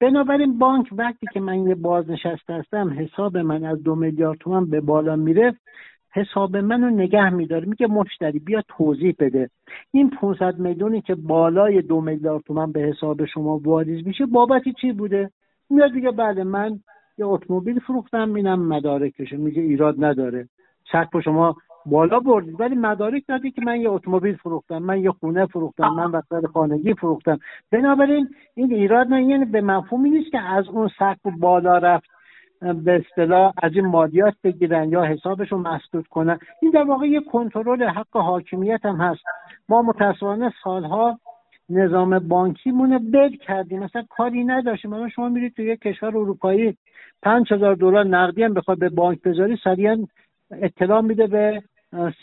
بنابراین 0.00 0.58
بانک 0.58 0.86
وقتی 0.92 1.26
که 1.32 1.40
من 1.40 1.68
یه 1.68 1.74
بازنشسته 1.74 2.54
هستم 2.54 2.96
حساب 2.98 3.36
من 3.36 3.64
از 3.64 3.82
دو 3.82 3.94
میلیارد 3.94 4.38
تومن 4.38 4.70
به 4.70 4.80
بالا 4.80 5.16
میره. 5.16 5.54
حساب 6.12 6.56
منو 6.56 6.90
نگه 6.90 7.30
میداره. 7.30 7.66
میگه 7.66 7.86
مشتری 7.86 8.38
بیا 8.38 8.62
توضیح 8.68 9.14
بده. 9.18 9.50
این 9.90 10.10
500 10.10 10.58
میلیونی 10.58 11.00
که 11.00 11.14
بالای 11.14 11.82
دو 11.82 12.00
میلیارد 12.00 12.42
تومن 12.42 12.72
به 12.72 12.80
حساب 12.80 13.24
شما 13.24 13.58
واریز 13.58 14.06
میشه 14.06 14.26
بابتی 14.26 14.72
چی 14.80 14.92
بوده؟ 14.92 15.30
میاد 15.70 15.92
دیگه 15.92 16.10
بله 16.10 16.44
من 16.44 16.80
یه 17.18 17.26
اتومبیل 17.26 17.78
فروختم 17.78 18.34
اینم 18.34 18.68
مدارکشه. 18.68 19.36
میگه 19.36 19.62
ایراد 19.62 20.04
نداره. 20.04 20.48
سقف 20.92 21.20
شما 21.20 21.56
بالا 21.86 22.20
بردید 22.20 22.60
ولی 22.60 22.74
مدارک 22.74 23.22
دادی 23.28 23.50
که 23.50 23.62
من 23.62 23.80
یه 23.80 23.90
اتومبیل 23.90 24.36
فروختم 24.36 24.78
من 24.78 25.00
یه 25.00 25.10
خونه 25.10 25.46
فروختم 25.46 25.88
من 25.88 26.10
وسایل 26.10 26.46
خانگی 26.46 26.94
فروختم. 26.94 27.38
بنابراین 27.72 28.28
این 28.54 28.72
ایراد 28.72 29.06
نه 29.06 29.24
یعنی 29.24 29.44
به 29.44 29.60
مفهومی 29.60 30.10
نیست 30.10 30.30
که 30.30 30.40
از 30.40 30.68
اون 30.68 30.88
سقف 30.98 31.26
بالا 31.40 31.78
رفت. 31.78 32.10
به 32.60 33.04
اصطلاح 33.06 33.52
از 33.62 33.72
این 33.74 33.86
مالیات 33.86 34.34
بگیرن 34.44 34.88
یا 34.88 35.04
حسابش 35.04 35.52
رو 35.52 35.58
مسدود 35.58 36.06
کنن. 36.06 36.38
این 36.62 36.70
در 36.70 36.82
واقع 36.82 37.06
یه 37.06 37.20
کنترل 37.20 37.82
حق 37.82 38.16
حاکمیت 38.16 38.84
هم 38.84 38.96
هست. 38.96 39.20
ما 39.68 39.82
متاسفانه 39.82 40.52
سالها 40.64 41.18
نظام 41.70 42.18
بانکیمون 42.18 43.10
بد 43.10 43.30
کردیم. 43.30 43.82
مثلا 43.82 44.04
کاری 44.10 44.44
نداشتیم. 44.44 44.90
مثلا 44.90 45.08
شما 45.08 45.28
میرید 45.28 45.54
تو 45.54 45.62
یک 45.62 45.80
کشور 45.80 46.08
اروپایی 46.08 46.76
پنج 47.22 47.52
هزار 47.52 47.74
دلار 47.74 48.04
نقدی 48.04 48.42
هم 48.42 48.54
بخواد 48.54 48.78
به 48.78 48.88
بانک 48.88 49.22
بذاری 49.22 49.58
سریعا 49.64 49.98
اطلاع 50.50 51.00
میده 51.00 51.26
به 51.26 51.62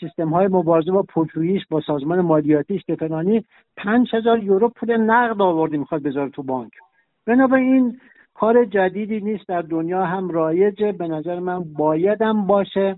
سیستم 0.00 0.28
های 0.28 0.46
مبارزه 0.46 0.92
با 0.92 1.02
پولشوییش 1.02 1.62
با 1.70 1.80
سازمان 1.80 2.20
مالیاتیش 2.20 2.82
که 2.84 2.94
فلانی. 2.94 3.44
پنج 3.76 4.14
هزار 4.14 4.44
یورو 4.44 4.68
پول 4.68 4.96
نقد 4.96 5.42
آوردی 5.42 5.76
می‌خواد 5.76 6.02
بذاره 6.02 6.30
تو 6.30 6.42
بانک. 6.42 6.72
بنابراین 7.26 8.00
کار 8.40 8.64
جدیدی 8.64 9.20
نیست 9.20 9.48
در 9.48 9.62
دنیا 9.62 10.04
هم 10.04 10.28
رایجه. 10.28 10.92
به 10.92 11.08
نظر 11.08 11.38
من 11.38 11.64
بایدم 11.64 12.46
باشه. 12.46 12.96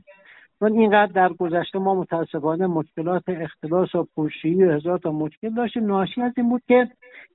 چون 0.59 0.73
اینقدر 0.73 1.13
در 1.13 1.29
گذشته 1.29 1.79
ما 1.79 1.95
متاسفانه 1.95 2.67
مشکلات 2.67 3.23
اختلاس 3.29 3.95
و 3.95 4.07
پوشی 4.15 4.65
و 4.65 4.73
هزار 4.73 4.99
تا 4.99 5.13
مشکل 5.13 5.55
داشتیم. 5.55 5.87
ناشی 5.87 6.23
از 6.23 6.33
این 6.37 6.49
بود 6.49 6.63
که 6.69 6.89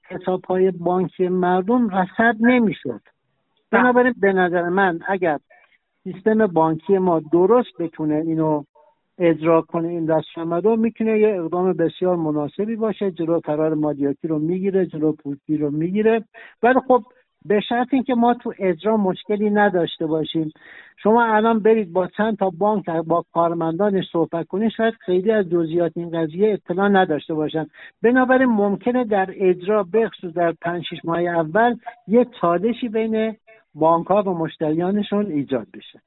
حساب 0.10 0.46
های 0.46 0.72
بانکی 0.72 1.28
مردم 1.28 1.90
رسد 1.90 2.36
نمی‌شد. 2.40 3.02
بنابراین 3.72 4.14
به 4.22 4.34
نظر 4.34 4.70
من 4.70 5.00
اگر 5.08 5.40
سیستم 6.04 6.48
بانکی 6.48 6.98
ما 6.98 7.22
درست 7.32 7.78
بتونه 7.80 8.16
اینو 8.16 8.64
اجرا 9.18 9.62
کنه 9.62 9.88
این 9.88 10.06
دستشمده 10.06 10.76
می‌تونه 10.76 11.20
یه 11.20 11.28
اقدام 11.28 11.74
بسیار 11.74 12.16
مناسبی 12.16 12.76
باشه. 12.76 13.12
جلو 13.12 13.40
فرار 13.40 13.74
مالیاتی 13.74 14.28
رو 14.28 14.40
می‌گیره 14.40 14.86
جلو 14.86 15.12
پولکی 15.12 15.58
رو 15.58 15.72
می‌گیره. 15.72 16.24
ولی 16.64 16.80
خب 16.88 17.04
به 17.46 17.60
شرط 17.60 17.88
اینکه 17.92 18.16
ما 18.16 18.34
تو 18.34 18.54
اجرا 18.60 18.98
مشکلی 18.98 19.50
نداشته 19.50 20.06
باشیم. 20.06 20.52
شما 20.98 21.24
الان 21.24 21.60
برید 21.60 21.94
با 21.94 22.08
چند 22.08 22.38
تا 22.38 22.50
بانک 22.50 22.90
با 22.90 23.26
کارمندانش 23.34 24.06
صحبت 24.12 24.48
کنید 24.48 24.72
شاید 24.78 24.94
خیلی 24.94 25.32
از 25.32 25.50
جزئیات 25.50 25.92
این 25.96 26.10
قضیه 26.10 26.54
اطلاع 26.54 26.90
نداشته 26.90 27.34
باشن. 27.34 27.66
بنابراین 28.04 28.50
ممکنه 28.50 29.04
در 29.04 29.30
اجرا 29.34 29.84
بخصوص 29.84 30.34
در 30.34 30.52
پنج 30.62 30.84
شش 30.84 31.06
ماه 31.06 31.20
اول 31.20 31.76
یک 32.08 32.28
چالشی 32.42 32.90
بین 32.90 33.36
بانک 33.76 34.08
ها 34.08 34.24
و 34.24 34.38
مشتریانشون 34.38 35.26
ایجاد 35.26 35.68
بشه. 35.74 36.02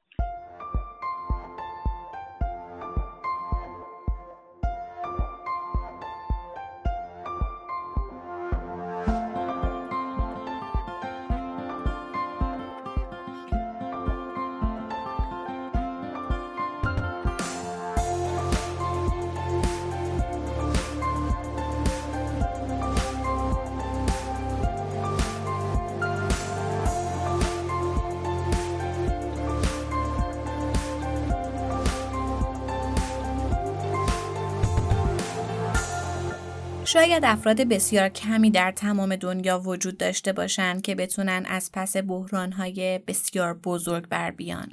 شاید 36.87 37.25
افراد 37.25 37.61
بسیار 37.61 38.09
کمی 38.09 38.51
در 38.51 38.71
تمام 38.71 39.15
دنیا 39.15 39.59
وجود 39.59 39.97
داشته 39.97 40.33
باشند 40.33 40.81
که 40.81 40.95
بتونن 40.95 41.45
از 41.49 41.69
پس 41.73 41.97
بحرانهای 41.97 42.99
بسیار 43.07 43.53
بزرگ 43.53 44.07
بر 44.07 44.31
بیان 44.31 44.69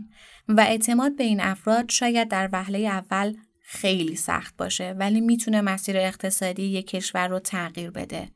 و 0.48 0.61
اعتماد 0.61 1.16
به 1.16 1.24
این 1.24 1.40
افراد 1.40 1.90
شاید 1.90 2.29
در 2.29 2.48
وهله 2.53 2.79
اول 2.79 3.37
خیلی 3.62 4.16
سخت 4.16 4.57
باشه 4.57 4.94
ولی 4.98 5.20
می‌تونه 5.20 5.61
مسیر 5.61 5.96
اقتصادی 5.96 6.62
یک 6.62 6.87
کشور 6.87 7.29
رو 7.29 7.38
تغییر 7.38 7.90
بده. 7.90 8.29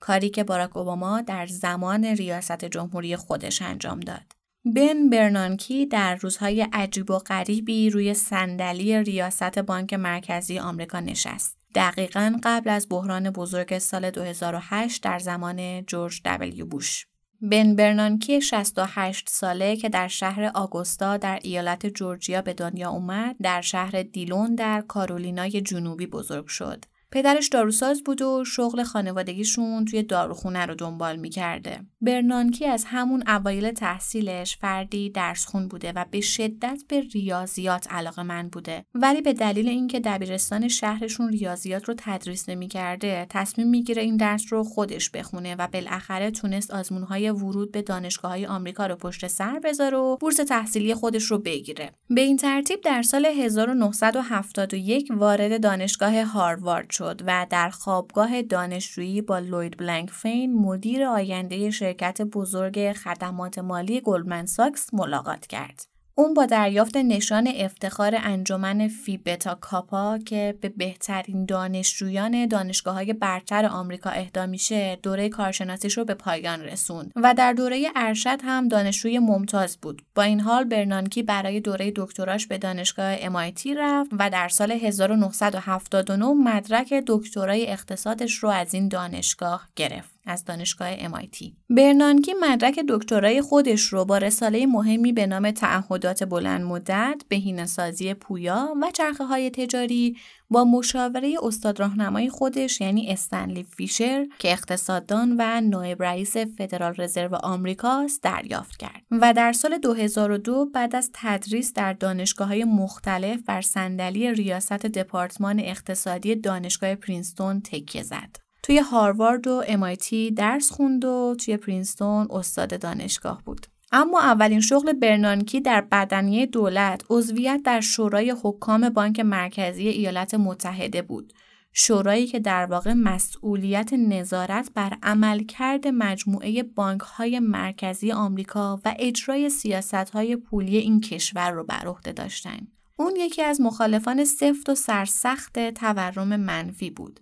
کاری 0.00 0.30
که 0.30 0.44
باراک 0.44 0.76
اوباما 0.76 1.20
در 1.20 1.46
زمان 1.46 2.04
ریاست 2.04 2.64
جمهوری 2.64 3.16
خودش 3.16 3.62
انجام 3.62 4.00
داد. 4.00 4.32
بن 4.74 5.10
برنانکی 5.10 5.86
در 5.86 6.14
روزهای 6.14 6.66
عجیب 6.72 7.10
و 7.10 7.18
غریبی 7.18 7.90
روی 7.90 8.14
صندلی 8.14 9.02
ریاست 9.02 9.58
بانک 9.58 9.94
مرکزی 9.94 10.58
آمریکا 10.58 11.00
نشست. 11.00 11.63
دقیقا 11.74 12.36
قبل 12.42 12.70
از 12.70 12.86
بحران 12.90 13.30
بزرگ 13.30 13.78
سال 13.78 14.10
2008 14.10 15.02
در 15.02 15.18
زمان 15.18 15.84
جورج 15.86 16.20
دبلیو 16.24 16.66
بوش. 16.66 17.06
بن 17.40 17.76
برنانکی 17.76 18.40
68 18.40 19.28
ساله 19.28 19.76
که 19.76 19.88
در 19.88 20.08
شهر 20.08 20.50
آگوستا 20.54 21.16
در 21.16 21.38
ایالت 21.42 21.86
جورجیا 21.86 22.42
به 22.42 22.54
دنیا 22.54 22.90
اومد 22.90 23.36
در 23.42 23.60
شهر 23.60 24.02
دیلون 24.02 24.54
در 24.54 24.80
کارولینای 24.80 25.60
جنوبی 25.60 26.06
بزرگ 26.06 26.46
شد. 26.46 26.84
پدرش 27.14 27.48
داروساز 27.48 28.02
بود 28.02 28.22
و 28.22 28.44
شغل 28.44 28.82
خانوادگیشون 28.82 29.84
توی 29.84 30.02
داروخونه 30.02 30.66
رو 30.66 30.74
دنبال 30.74 31.16
می‌کرده. 31.16 31.80
برنانکی 32.00 32.66
از 32.66 32.84
همون 32.86 33.24
اوایل 33.28 33.70
تحصیلش 33.70 34.56
فردی 34.56 35.10
درسخون 35.10 35.68
بوده 35.68 35.92
و 35.92 36.04
به 36.10 36.20
شدت 36.20 36.82
به 36.88 37.00
ریاضیات 37.00 37.92
علاقه 37.92 38.22
من 38.22 38.48
بوده. 38.48 38.84
ولی 38.94 39.20
به 39.22 39.32
دلیل 39.32 39.68
اینکه 39.68 40.00
دبیرستان 40.00 40.68
شهرشون 40.68 41.28
ریاضیات 41.28 41.84
رو 41.84 41.94
تدریس 41.98 42.48
نمی‌کرده، 42.48 43.26
تصمیم 43.30 43.68
می‌گیره 43.68 44.02
این 44.02 44.16
درس 44.16 44.44
رو 44.50 44.64
خودش 44.64 45.10
بخونه 45.10 45.54
و 45.54 45.68
بالاخره 45.72 46.30
تونست 46.30 46.70
آزمونهای 46.70 47.30
ورود 47.30 47.72
به 47.72 47.82
دانشگاه 47.82 48.30
های 48.30 48.46
آمریکا 48.46 48.86
رو 48.86 48.96
پشت 48.96 49.26
سر 49.26 49.58
بذاره 49.64 49.96
و 49.96 50.16
بورس 50.16 50.36
تحصیلی 50.36 50.94
خودش 50.94 51.24
رو 51.24 51.38
بگیره. 51.38 51.90
به 52.10 52.20
این 52.20 52.36
ترتیب 52.36 52.80
در 52.80 53.02
سال 53.02 53.26
1971 53.26 55.08
وارد 55.10 55.62
دانشگاه 55.62 56.22
هاروارد 56.24 56.90
شد 56.90 57.03
و 57.26 57.46
در 57.50 57.70
خوابگاه 57.70 58.42
دانشجویی 58.42 59.22
با 59.22 59.38
لوید 59.38 59.76
بلنکفین 59.76 60.54
مدیر 60.54 61.04
آینده 61.04 61.70
شرکت 61.70 62.22
بزرگ 62.22 62.92
خدمات 62.92 63.58
مالی 63.58 64.00
گلدمن 64.00 64.46
ساکس 64.46 64.94
ملاقات 64.94 65.46
کرد. 65.46 65.93
اون 66.16 66.34
با 66.34 66.46
دریافت 66.46 66.96
نشان 66.96 67.52
افتخار 67.56 68.14
انجمن 68.18 68.88
فی 68.88 69.18
بتا 69.18 69.54
کاپا 69.54 70.18
که 70.18 70.58
به 70.60 70.68
بهترین 70.68 71.44
دانشجویان 71.44 72.46
دانشگاه 72.46 72.94
های 72.94 73.12
برتر 73.12 73.66
آمریکا 73.66 74.10
اهدا 74.10 74.46
میشه 74.46 74.98
دوره 75.02 75.28
کارشناسیش 75.28 75.98
رو 75.98 76.04
به 76.04 76.14
پایان 76.14 76.60
رسوند 76.60 77.12
و 77.16 77.34
در 77.34 77.52
دوره 77.52 77.88
ارشد 77.96 78.38
هم 78.42 78.68
دانشجوی 78.68 79.18
ممتاز 79.18 79.76
بود. 79.76 80.02
با 80.14 80.22
این 80.22 80.40
حال 80.40 80.64
برنانکی 80.64 81.22
برای 81.22 81.60
دوره 81.60 81.92
دکتراش 81.96 82.46
به 82.46 82.58
دانشگاه 82.58 83.16
MIT 83.16 83.66
رفت 83.76 84.10
و 84.18 84.30
در 84.30 84.48
سال 84.48 84.72
1979 84.72 86.26
مدرک 86.26 87.04
دکترای 87.06 87.70
اقتصادش 87.70 88.34
رو 88.34 88.48
از 88.48 88.74
این 88.74 88.88
دانشگاه 88.88 89.68
گرفت. 89.76 90.13
از 90.26 90.44
دانشگاه 90.44 90.96
MIT. 90.96 91.52
برنانکی 91.70 92.34
مدرک 92.40 92.80
دکترای 92.88 93.42
خودش 93.42 93.82
رو 93.82 94.04
با 94.04 94.18
رساله 94.18 94.66
مهمی 94.66 95.12
به 95.12 95.26
نام 95.26 95.50
تعهدات 95.50 96.24
بلند 96.24 96.64
مدت، 96.64 97.22
بهینه‌سازی 97.28 98.14
پویا 98.14 98.74
و 98.82 98.90
چرخه 98.90 99.24
های 99.24 99.50
تجاری 99.50 100.16
با 100.50 100.64
مشاوره 100.64 101.36
استاد 101.42 101.80
راهنمای 101.80 102.30
خودش 102.30 102.80
یعنی 102.80 103.10
استنلی 103.10 103.62
فیشر 103.62 104.26
که 104.38 104.52
اقتصاددان 104.52 105.36
و 105.38 105.60
نایب 105.60 106.02
رئیس 106.02 106.36
فدرال 106.36 106.94
رزرو 106.98 107.36
آمریکاست 107.36 108.22
دریافت 108.22 108.76
کرد 108.76 109.02
و 109.10 109.32
در 109.32 109.52
سال 109.52 109.78
2002 109.78 110.66
بعد 110.74 110.96
از 110.96 111.10
تدریس 111.14 111.72
در 111.72 111.92
دانشگاه 111.92 112.48
های 112.48 112.64
مختلف 112.64 113.40
بر 113.46 113.60
صندلی 113.60 114.34
ریاست 114.34 114.72
دپارتمان 114.72 115.60
اقتصادی 115.60 116.36
دانشگاه 116.36 116.94
پرینستون 116.94 117.60
تکیه 117.60 118.02
زد. 118.02 118.43
توی 118.64 118.78
هاروارد 118.78 119.46
و 119.46 119.62
MIT 119.66 120.32
درس 120.36 120.70
خوند 120.70 121.04
و 121.04 121.36
توی 121.44 121.56
پرینستون 121.56 122.26
استاد 122.30 122.80
دانشگاه 122.80 123.42
بود. 123.44 123.66
اما 123.92 124.20
اولین 124.20 124.60
شغل 124.60 124.92
برنانکی 124.92 125.60
در 125.60 125.80
بدنیه 125.80 126.46
دولت 126.46 127.02
عضویت 127.10 127.60
در 127.64 127.80
شورای 127.80 128.34
حکام 128.42 128.88
بانک 128.88 129.20
مرکزی 129.20 129.88
ایالات 129.88 130.34
متحده 130.34 131.02
بود. 131.02 131.32
شورایی 131.72 132.26
که 132.26 132.38
در 132.38 132.66
واقع 132.66 132.92
مسئولیت 132.92 133.92
نظارت 133.92 134.70
بر 134.74 134.96
عملکرد 135.02 135.88
مجموعه 135.88 136.62
بانک 136.62 137.00
های 137.00 137.40
مرکزی 137.40 138.12
آمریکا 138.12 138.80
و 138.84 138.94
اجرای 138.98 139.50
سیاست 139.50 139.94
های 139.94 140.36
پولی 140.36 140.76
این 140.76 141.00
کشور 141.00 141.50
رو 141.50 141.64
بر 141.64 141.86
عهده 141.86 142.12
داشتند. 142.12 142.68
اون 142.96 143.16
یکی 143.16 143.42
از 143.42 143.60
مخالفان 143.60 144.24
سفت 144.24 144.68
و 144.68 144.74
سرسخت 144.74 145.58
تورم 145.70 146.36
منفی 146.36 146.90
بود. 146.90 147.20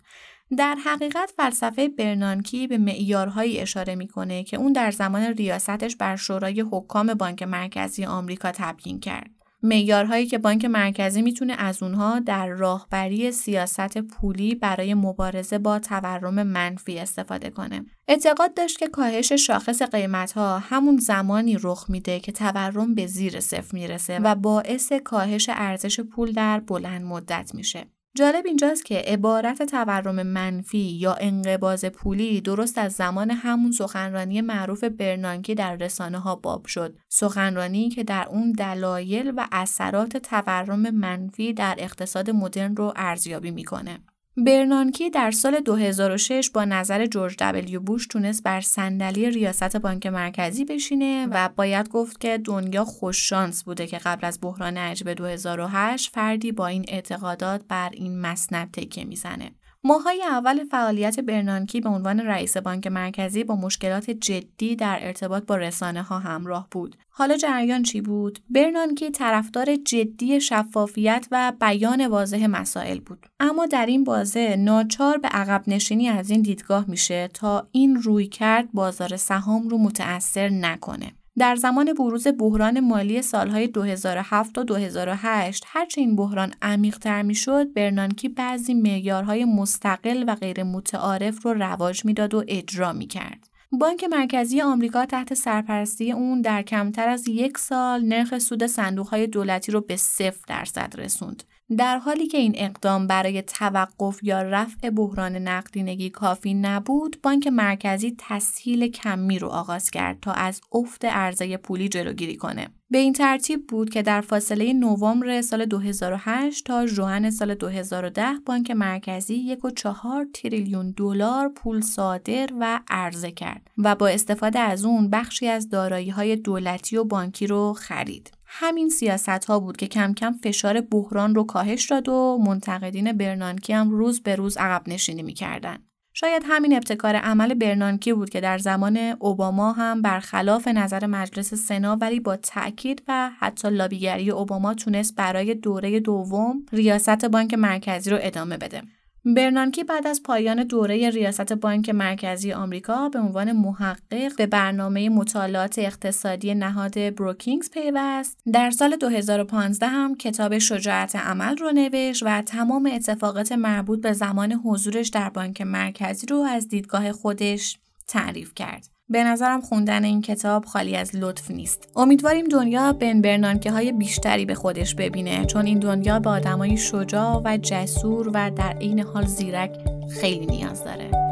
در 0.57 0.77
حقیقت 0.85 1.33
فلسفه 1.37 1.89
برنانکی 1.89 2.67
به 2.67 2.79
معیارهایی 2.79 3.61
اشاره 3.61 3.95
می‌کنه 3.95 4.45
که 4.45 4.57
اون 4.57 4.73
در 4.73 4.91
زمان 4.91 5.23
ریاستش 5.23 5.97
بر 5.97 6.17
شورای 6.17 6.61
حکام 6.61 7.15
بانک 7.15 7.43
مرکزی 7.43 8.05
آمریکا 8.05 8.53
تبیین 8.55 9.01
کرد. 9.01 9.31
معیارهایی 9.63 10.27
که 10.27 10.39
بانک 10.39 10.65
مرکزی 10.65 11.23
می‌تونه 11.23 11.53
از 11.53 11.83
اونها 11.83 12.19
در 12.19 12.47
راهبری 12.47 13.33
سیاست 13.33 13.99
پولی 13.99 14.55
برای 14.55 14.95
مبارزه 14.95 15.59
با 15.59 15.79
تورم 15.79 16.43
منفی 16.43 16.99
استفاده 16.99 17.51
کنه. 17.51 17.85
اعتقاد 18.09 18.55
داشت 18.55 18.79
که 18.79 18.87
کاهش 18.87 19.33
شاخص 19.33 19.83
قیمتها 19.83 20.59
همون 20.59 20.97
زمانی 20.97 21.59
رخ 21.63 21.87
میده 21.89 22.21
که 22.21 22.33
تورم 22.33 22.95
به 22.95 23.07
زیر 23.07 23.41
صفر 23.41 23.77
می‌رسه 23.77 24.19
و 24.19 24.35
باعث 24.35 24.93
کاهش 24.93 25.51
ارزش 25.53 26.01
پول 26.01 26.33
در 26.33 26.61
بلند 26.61 27.03
مدت 27.03 27.51
میشه. 27.55 27.87
جالب 28.15 28.47
اینجاست 28.47 28.85
که 28.85 28.99
عبارت 29.07 29.63
تورم 29.63 30.23
منفی 30.23 30.79
یا 30.79 31.15
انقباز 31.15 31.85
پولی 31.85 32.41
درست 32.41 32.79
از 32.79 32.93
زمان 32.93 33.31
همون 33.31 33.73
سخنرانی 33.73 34.41
معروف 34.41 34.85
برنانکی 34.85 35.55
در 35.55 35.77
رسانه 35.77 36.19
ها 36.19 36.37
باب 36.37 36.67
شد. 36.67 36.99
سخنرانی 37.09 37.89
که 37.89 38.05
در 38.05 38.29
اون 38.29 38.53
دلایل 38.53 39.33
و 39.37 39.49
اثرات 39.53 40.17
تورم 40.17 40.91
منفی 40.91 41.53
در 41.53 41.75
اقتصاد 41.79 42.31
مدرن 42.31 42.77
رو 42.77 42.93
ارزیابی 42.97 43.51
می‌کنه. 43.51 43.99
برنانکی 44.37 45.11
در 45.11 45.31
سال 45.31 45.61
2006 45.61 46.51
با 46.51 46.65
نظر 46.65 47.07
جورج 47.07 47.37
دبلیو 47.39 47.81
بوش 47.81 48.07
تونست 48.07 48.43
بر 48.43 48.61
صندلی 48.61 49.31
ریاست 49.31 49.77
بانک 49.77 50.07
مرکزی 50.07 50.65
بشینه 50.65 51.27
و 51.31 51.49
باید 51.49 51.89
گفت 51.89 52.21
که 52.21 52.39
دنیا 52.39 52.85
خوششانس 52.85 53.65
بوده 53.65 53.87
که 53.87 53.99
قبل 53.99 54.27
از 54.27 54.39
بحران 54.43 54.77
عجب 54.77 55.13
2008 55.13 56.11
فردی 56.15 56.53
با 56.53 56.67
این 56.67 56.85
اعتقادات 56.89 57.63
بر 57.69 57.91
این 57.93 58.21
مسند 58.21 58.71
تکیه 58.71 59.05
می‌زنه. 59.05 59.51
ماهای 59.85 60.23
اول 60.23 60.65
فعالیت 60.65 61.21
برنانکی 61.21 61.81
به 61.81 61.89
عنوان 61.89 62.21
رئیس 62.21 62.57
بانک 62.57 62.87
مرکزی 62.87 63.45
با 63.45 63.57
مشکلات 63.57 64.11
جدی 64.11 64.77
در 64.77 64.99
ارتباط 65.03 65.47
با 65.47 65.57
رسانه 65.57 66.03
ها 66.03 66.19
همراه 66.19 66.69
بود. 66.71 66.97
حالا 67.09 67.37
جریان 67.37 67.83
چی 67.83 68.01
بود؟ 68.01 68.39
برنانکی 68.51 69.11
طرفدار 69.11 69.77
جدی 69.77 70.41
شفافیت 70.41 71.27
و 71.31 71.53
بیان 71.61 72.07
واضح 72.07 72.47
مسائل 72.47 73.01
بود. 73.01 73.27
اما 73.41 73.67
در 73.67 73.87
این 73.87 74.05
بازه 74.05 74.57
ناچار 74.57 75.19
به 75.19 75.29
عقب 75.29 75.63
نشینی 75.67 76.09
از 76.09 76.31
این 76.31 76.43
دیدگاه 76.43 76.85
میشه 76.89 77.29
تا 77.29 77.69
این 77.73 77.97
روی 77.97 78.27
کرد 78.27 78.73
بازار 78.73 79.17
سهام 79.17 79.69
رو 79.69 79.79
متأثر 79.79 80.49
نکنه. 80.49 81.13
در 81.39 81.57
زمان 81.57 81.93
بروز 81.93 82.27
بحران 82.39 82.81
مالی 82.81 83.23
سالهای 83.23 83.67
2007 83.67 84.55
تا 84.55 84.63
2008 84.63 85.65
هرچه 85.67 86.01
این 86.01 86.17
بحران 86.17 86.55
عمیقتر 86.63 87.23
می‌شد 87.23 87.73
برنانکی 87.73 88.29
بعضی 88.29 88.75
معیارهای 88.75 89.45
مستقل 89.45 90.25
و 90.29 90.35
غیر 90.35 90.63
متعارف 90.63 91.43
رو 91.43 91.53
رواج 91.55 92.05
می‌داد 92.05 92.35
و 92.35 92.45
اجرا 92.49 92.93
می‌کرد. 92.93 93.49
بانک 93.81 94.05
مرکزی 94.05 94.61
آمریکا 94.61 95.07
تحت 95.07 95.35
سرپرستی 95.35 96.13
اون 96.13 96.41
در 96.41 96.63
کمتر 96.63 97.09
از 97.09 97.29
یک 97.29 97.59
سال 97.59 98.05
نرخ 98.05 98.39
سود 98.39 98.67
صندوقهای 98.67 99.27
دولتی 99.27 99.73
رو 99.73 99.81
به 99.81 99.97
صفر 99.97 100.45
درصد 100.49 100.95
رسوند. 100.99 101.43
در 101.77 101.99
حالی 101.99 102.27
که 102.27 102.39
این 102.39 102.53
اقدام 102.57 103.07
برای 103.07 103.43
توقف 103.43 104.19
یا 104.23 104.43
رفع 104.43 104.91
بحران 104.91 105.37
نقدینگی 105.37 106.11
کافی 106.11 106.55
نبود، 106.55 107.17
بانک 107.23 107.47
مرکزی 107.47 108.17
تسهیل 108.19 108.89
کمی 108.89 109.39
رو 109.39 109.49
آغاز 109.49 109.91
کرد 109.91 110.21
تا 110.21 110.33
از 110.33 110.61
افت 110.73 111.05
ارزه 111.05 111.57
پولی 111.57 111.89
جلوگیری 111.89 112.37
کنه. 112.37 112.69
به 112.91 112.99
این 112.99 113.13
ترتیب 113.13 113.67
بود 113.67 113.91
که 113.91 114.03
در 114.03 114.21
فاصله 114.21 114.73
نوامبر 114.73 115.43
سال 115.43 115.65
2008 115.65 116.65
تا 116.65 116.87
ژوئن 116.87 117.31
سال 117.31 117.55
2010 117.55 118.27
بانک 118.47 118.71
مرکزی 118.71 119.59
1.4 119.63 119.93
تریلیون 120.35 120.91
دلار 120.91 121.49
پول 121.49 121.81
صادر 121.81 122.49
و 122.61 122.81
عرضه 122.89 123.31
کرد 123.31 123.71
و 123.79 123.95
با 123.95 124.09
استفاده 124.09 124.59
از 124.59 124.85
اون 124.85 125.11
بخشی 125.11 125.49
از 125.49 125.69
دارایی 125.69 126.11
های 126.11 126.37
دولتی 126.37 126.97
و 126.97 127.05
بانکی 127.05 127.47
رو 127.47 127.73
خرید. 127.73 128.31
همین 128.55 128.89
سیاست 128.89 129.45
ها 129.45 129.61
بود 129.61 129.77
که 129.77 129.87
کم 129.87 130.15
کم 130.15 130.33
فشار 130.33 130.81
بحران 130.81 131.35
رو 131.35 131.45
کاهش 131.45 131.85
داد 131.85 132.09
و 132.09 132.39
منتقدین 132.47 133.13
برنانکی 133.13 133.73
هم 133.73 133.91
روز 133.91 134.23
به 134.23 134.37
روز 134.37 134.57
عقب 134.57 134.89
نشینی 134.89 135.23
می‌کردن. 135.23 135.79
شاید 136.15 136.43
همین 136.47 136.77
ابتکار 136.77 137.17
عمل 137.17 137.55
برنانکی 137.55 138.13
بود 138.13 138.31
که 138.31 138.41
در 138.41 138.59
زمان 138.59 138.97
اوباما 138.97 139.73
هم 139.73 140.03
برخلاف 140.03 140.69
نظر 140.69 141.07
مجلس 141.07 141.55
سنا 141.55 141.97
ولی 141.97 142.21
با 142.21 142.37
تاکید 142.37 143.03
و 143.09 143.31
حتی 143.39 143.71
لابیگری 143.71 144.31
اوباما 144.31 144.75
تونست 144.75 145.17
برای 145.17 145.55
دوره 145.55 146.01
دوم 146.01 146.67
ریاست 146.73 147.25
بانک 147.25 147.55
مرکزی 147.55 148.11
رو 148.11 148.19
ادامه 148.21 148.57
بده. 148.57 148.83
برنانکی 149.25 149.85
بعد 149.85 150.07
از 150.07 150.23
پایان 150.23 150.65
دوره 150.65 151.11
ریاست 151.11 151.53
بانک 151.53 151.89
مرکزی 151.89 152.53
آمریکا 152.53 153.09
به 153.09 153.19
عنوان 153.19 153.53
محقق 153.53 154.37
به 154.37 154.47
برنامه 154.47 155.09
مطالعات 155.09 155.79
اقتصادی 155.79 156.55
نهاد 156.55 157.15
بروکینگز 157.15 157.71
پیوست. 157.71 158.39
در 158.53 158.71
سال 158.71 158.97
2015 158.97 159.87
هم 159.87 160.15
کتاب 160.15 160.59
شجاعت 160.59 161.17
عمل 161.17 161.57
رو 161.57 161.73
نوشت 161.73 162.23
و 162.27 162.43
تمام 162.43 162.91
اتفاقات 162.93 163.53
مربوط 163.53 164.01
به 164.01 164.13
زمان 164.13 164.53
حضورش 164.53 165.09
در 165.09 165.31
بانک 165.31 165.61
مرکزی 165.61 166.27
رو 166.27 166.37
از 166.37 166.69
دیدگاه 166.69 167.13
خودش 167.13 167.79
تعریف 168.09 168.55
کرد. 168.55 168.92
به 169.09 169.25
نظرم 169.25 169.61
خوندن 169.61 170.05
این 170.05 170.23
کتاب 170.23 170.65
خالی 170.65 170.97
از 170.97 171.17
لطف 171.17 171.51
نیست. 171.51 171.89
امیدواریم 171.97 172.49
دنیا 172.49 172.93
بن 172.93 173.21
برنانکه 173.21 173.71
های 173.71 173.93
بیشتری 173.93 174.47
به 174.47 174.55
خودش 174.55 174.95
ببینه 174.95 175.45
چون 175.45 175.67
این 175.67 175.79
دنیا 175.79 176.19
به 176.19 176.31
آدمای 176.31 176.77
شجاع 176.77 177.43
و 177.45 177.59
جسور 177.63 178.29
و 178.29 178.51
در 178.51 178.73
عین 178.73 179.01
حال 179.01 179.27
زیرک 179.27 179.79
خیلی 180.21 180.47
نیاز 180.47 180.85
داره. 180.85 181.32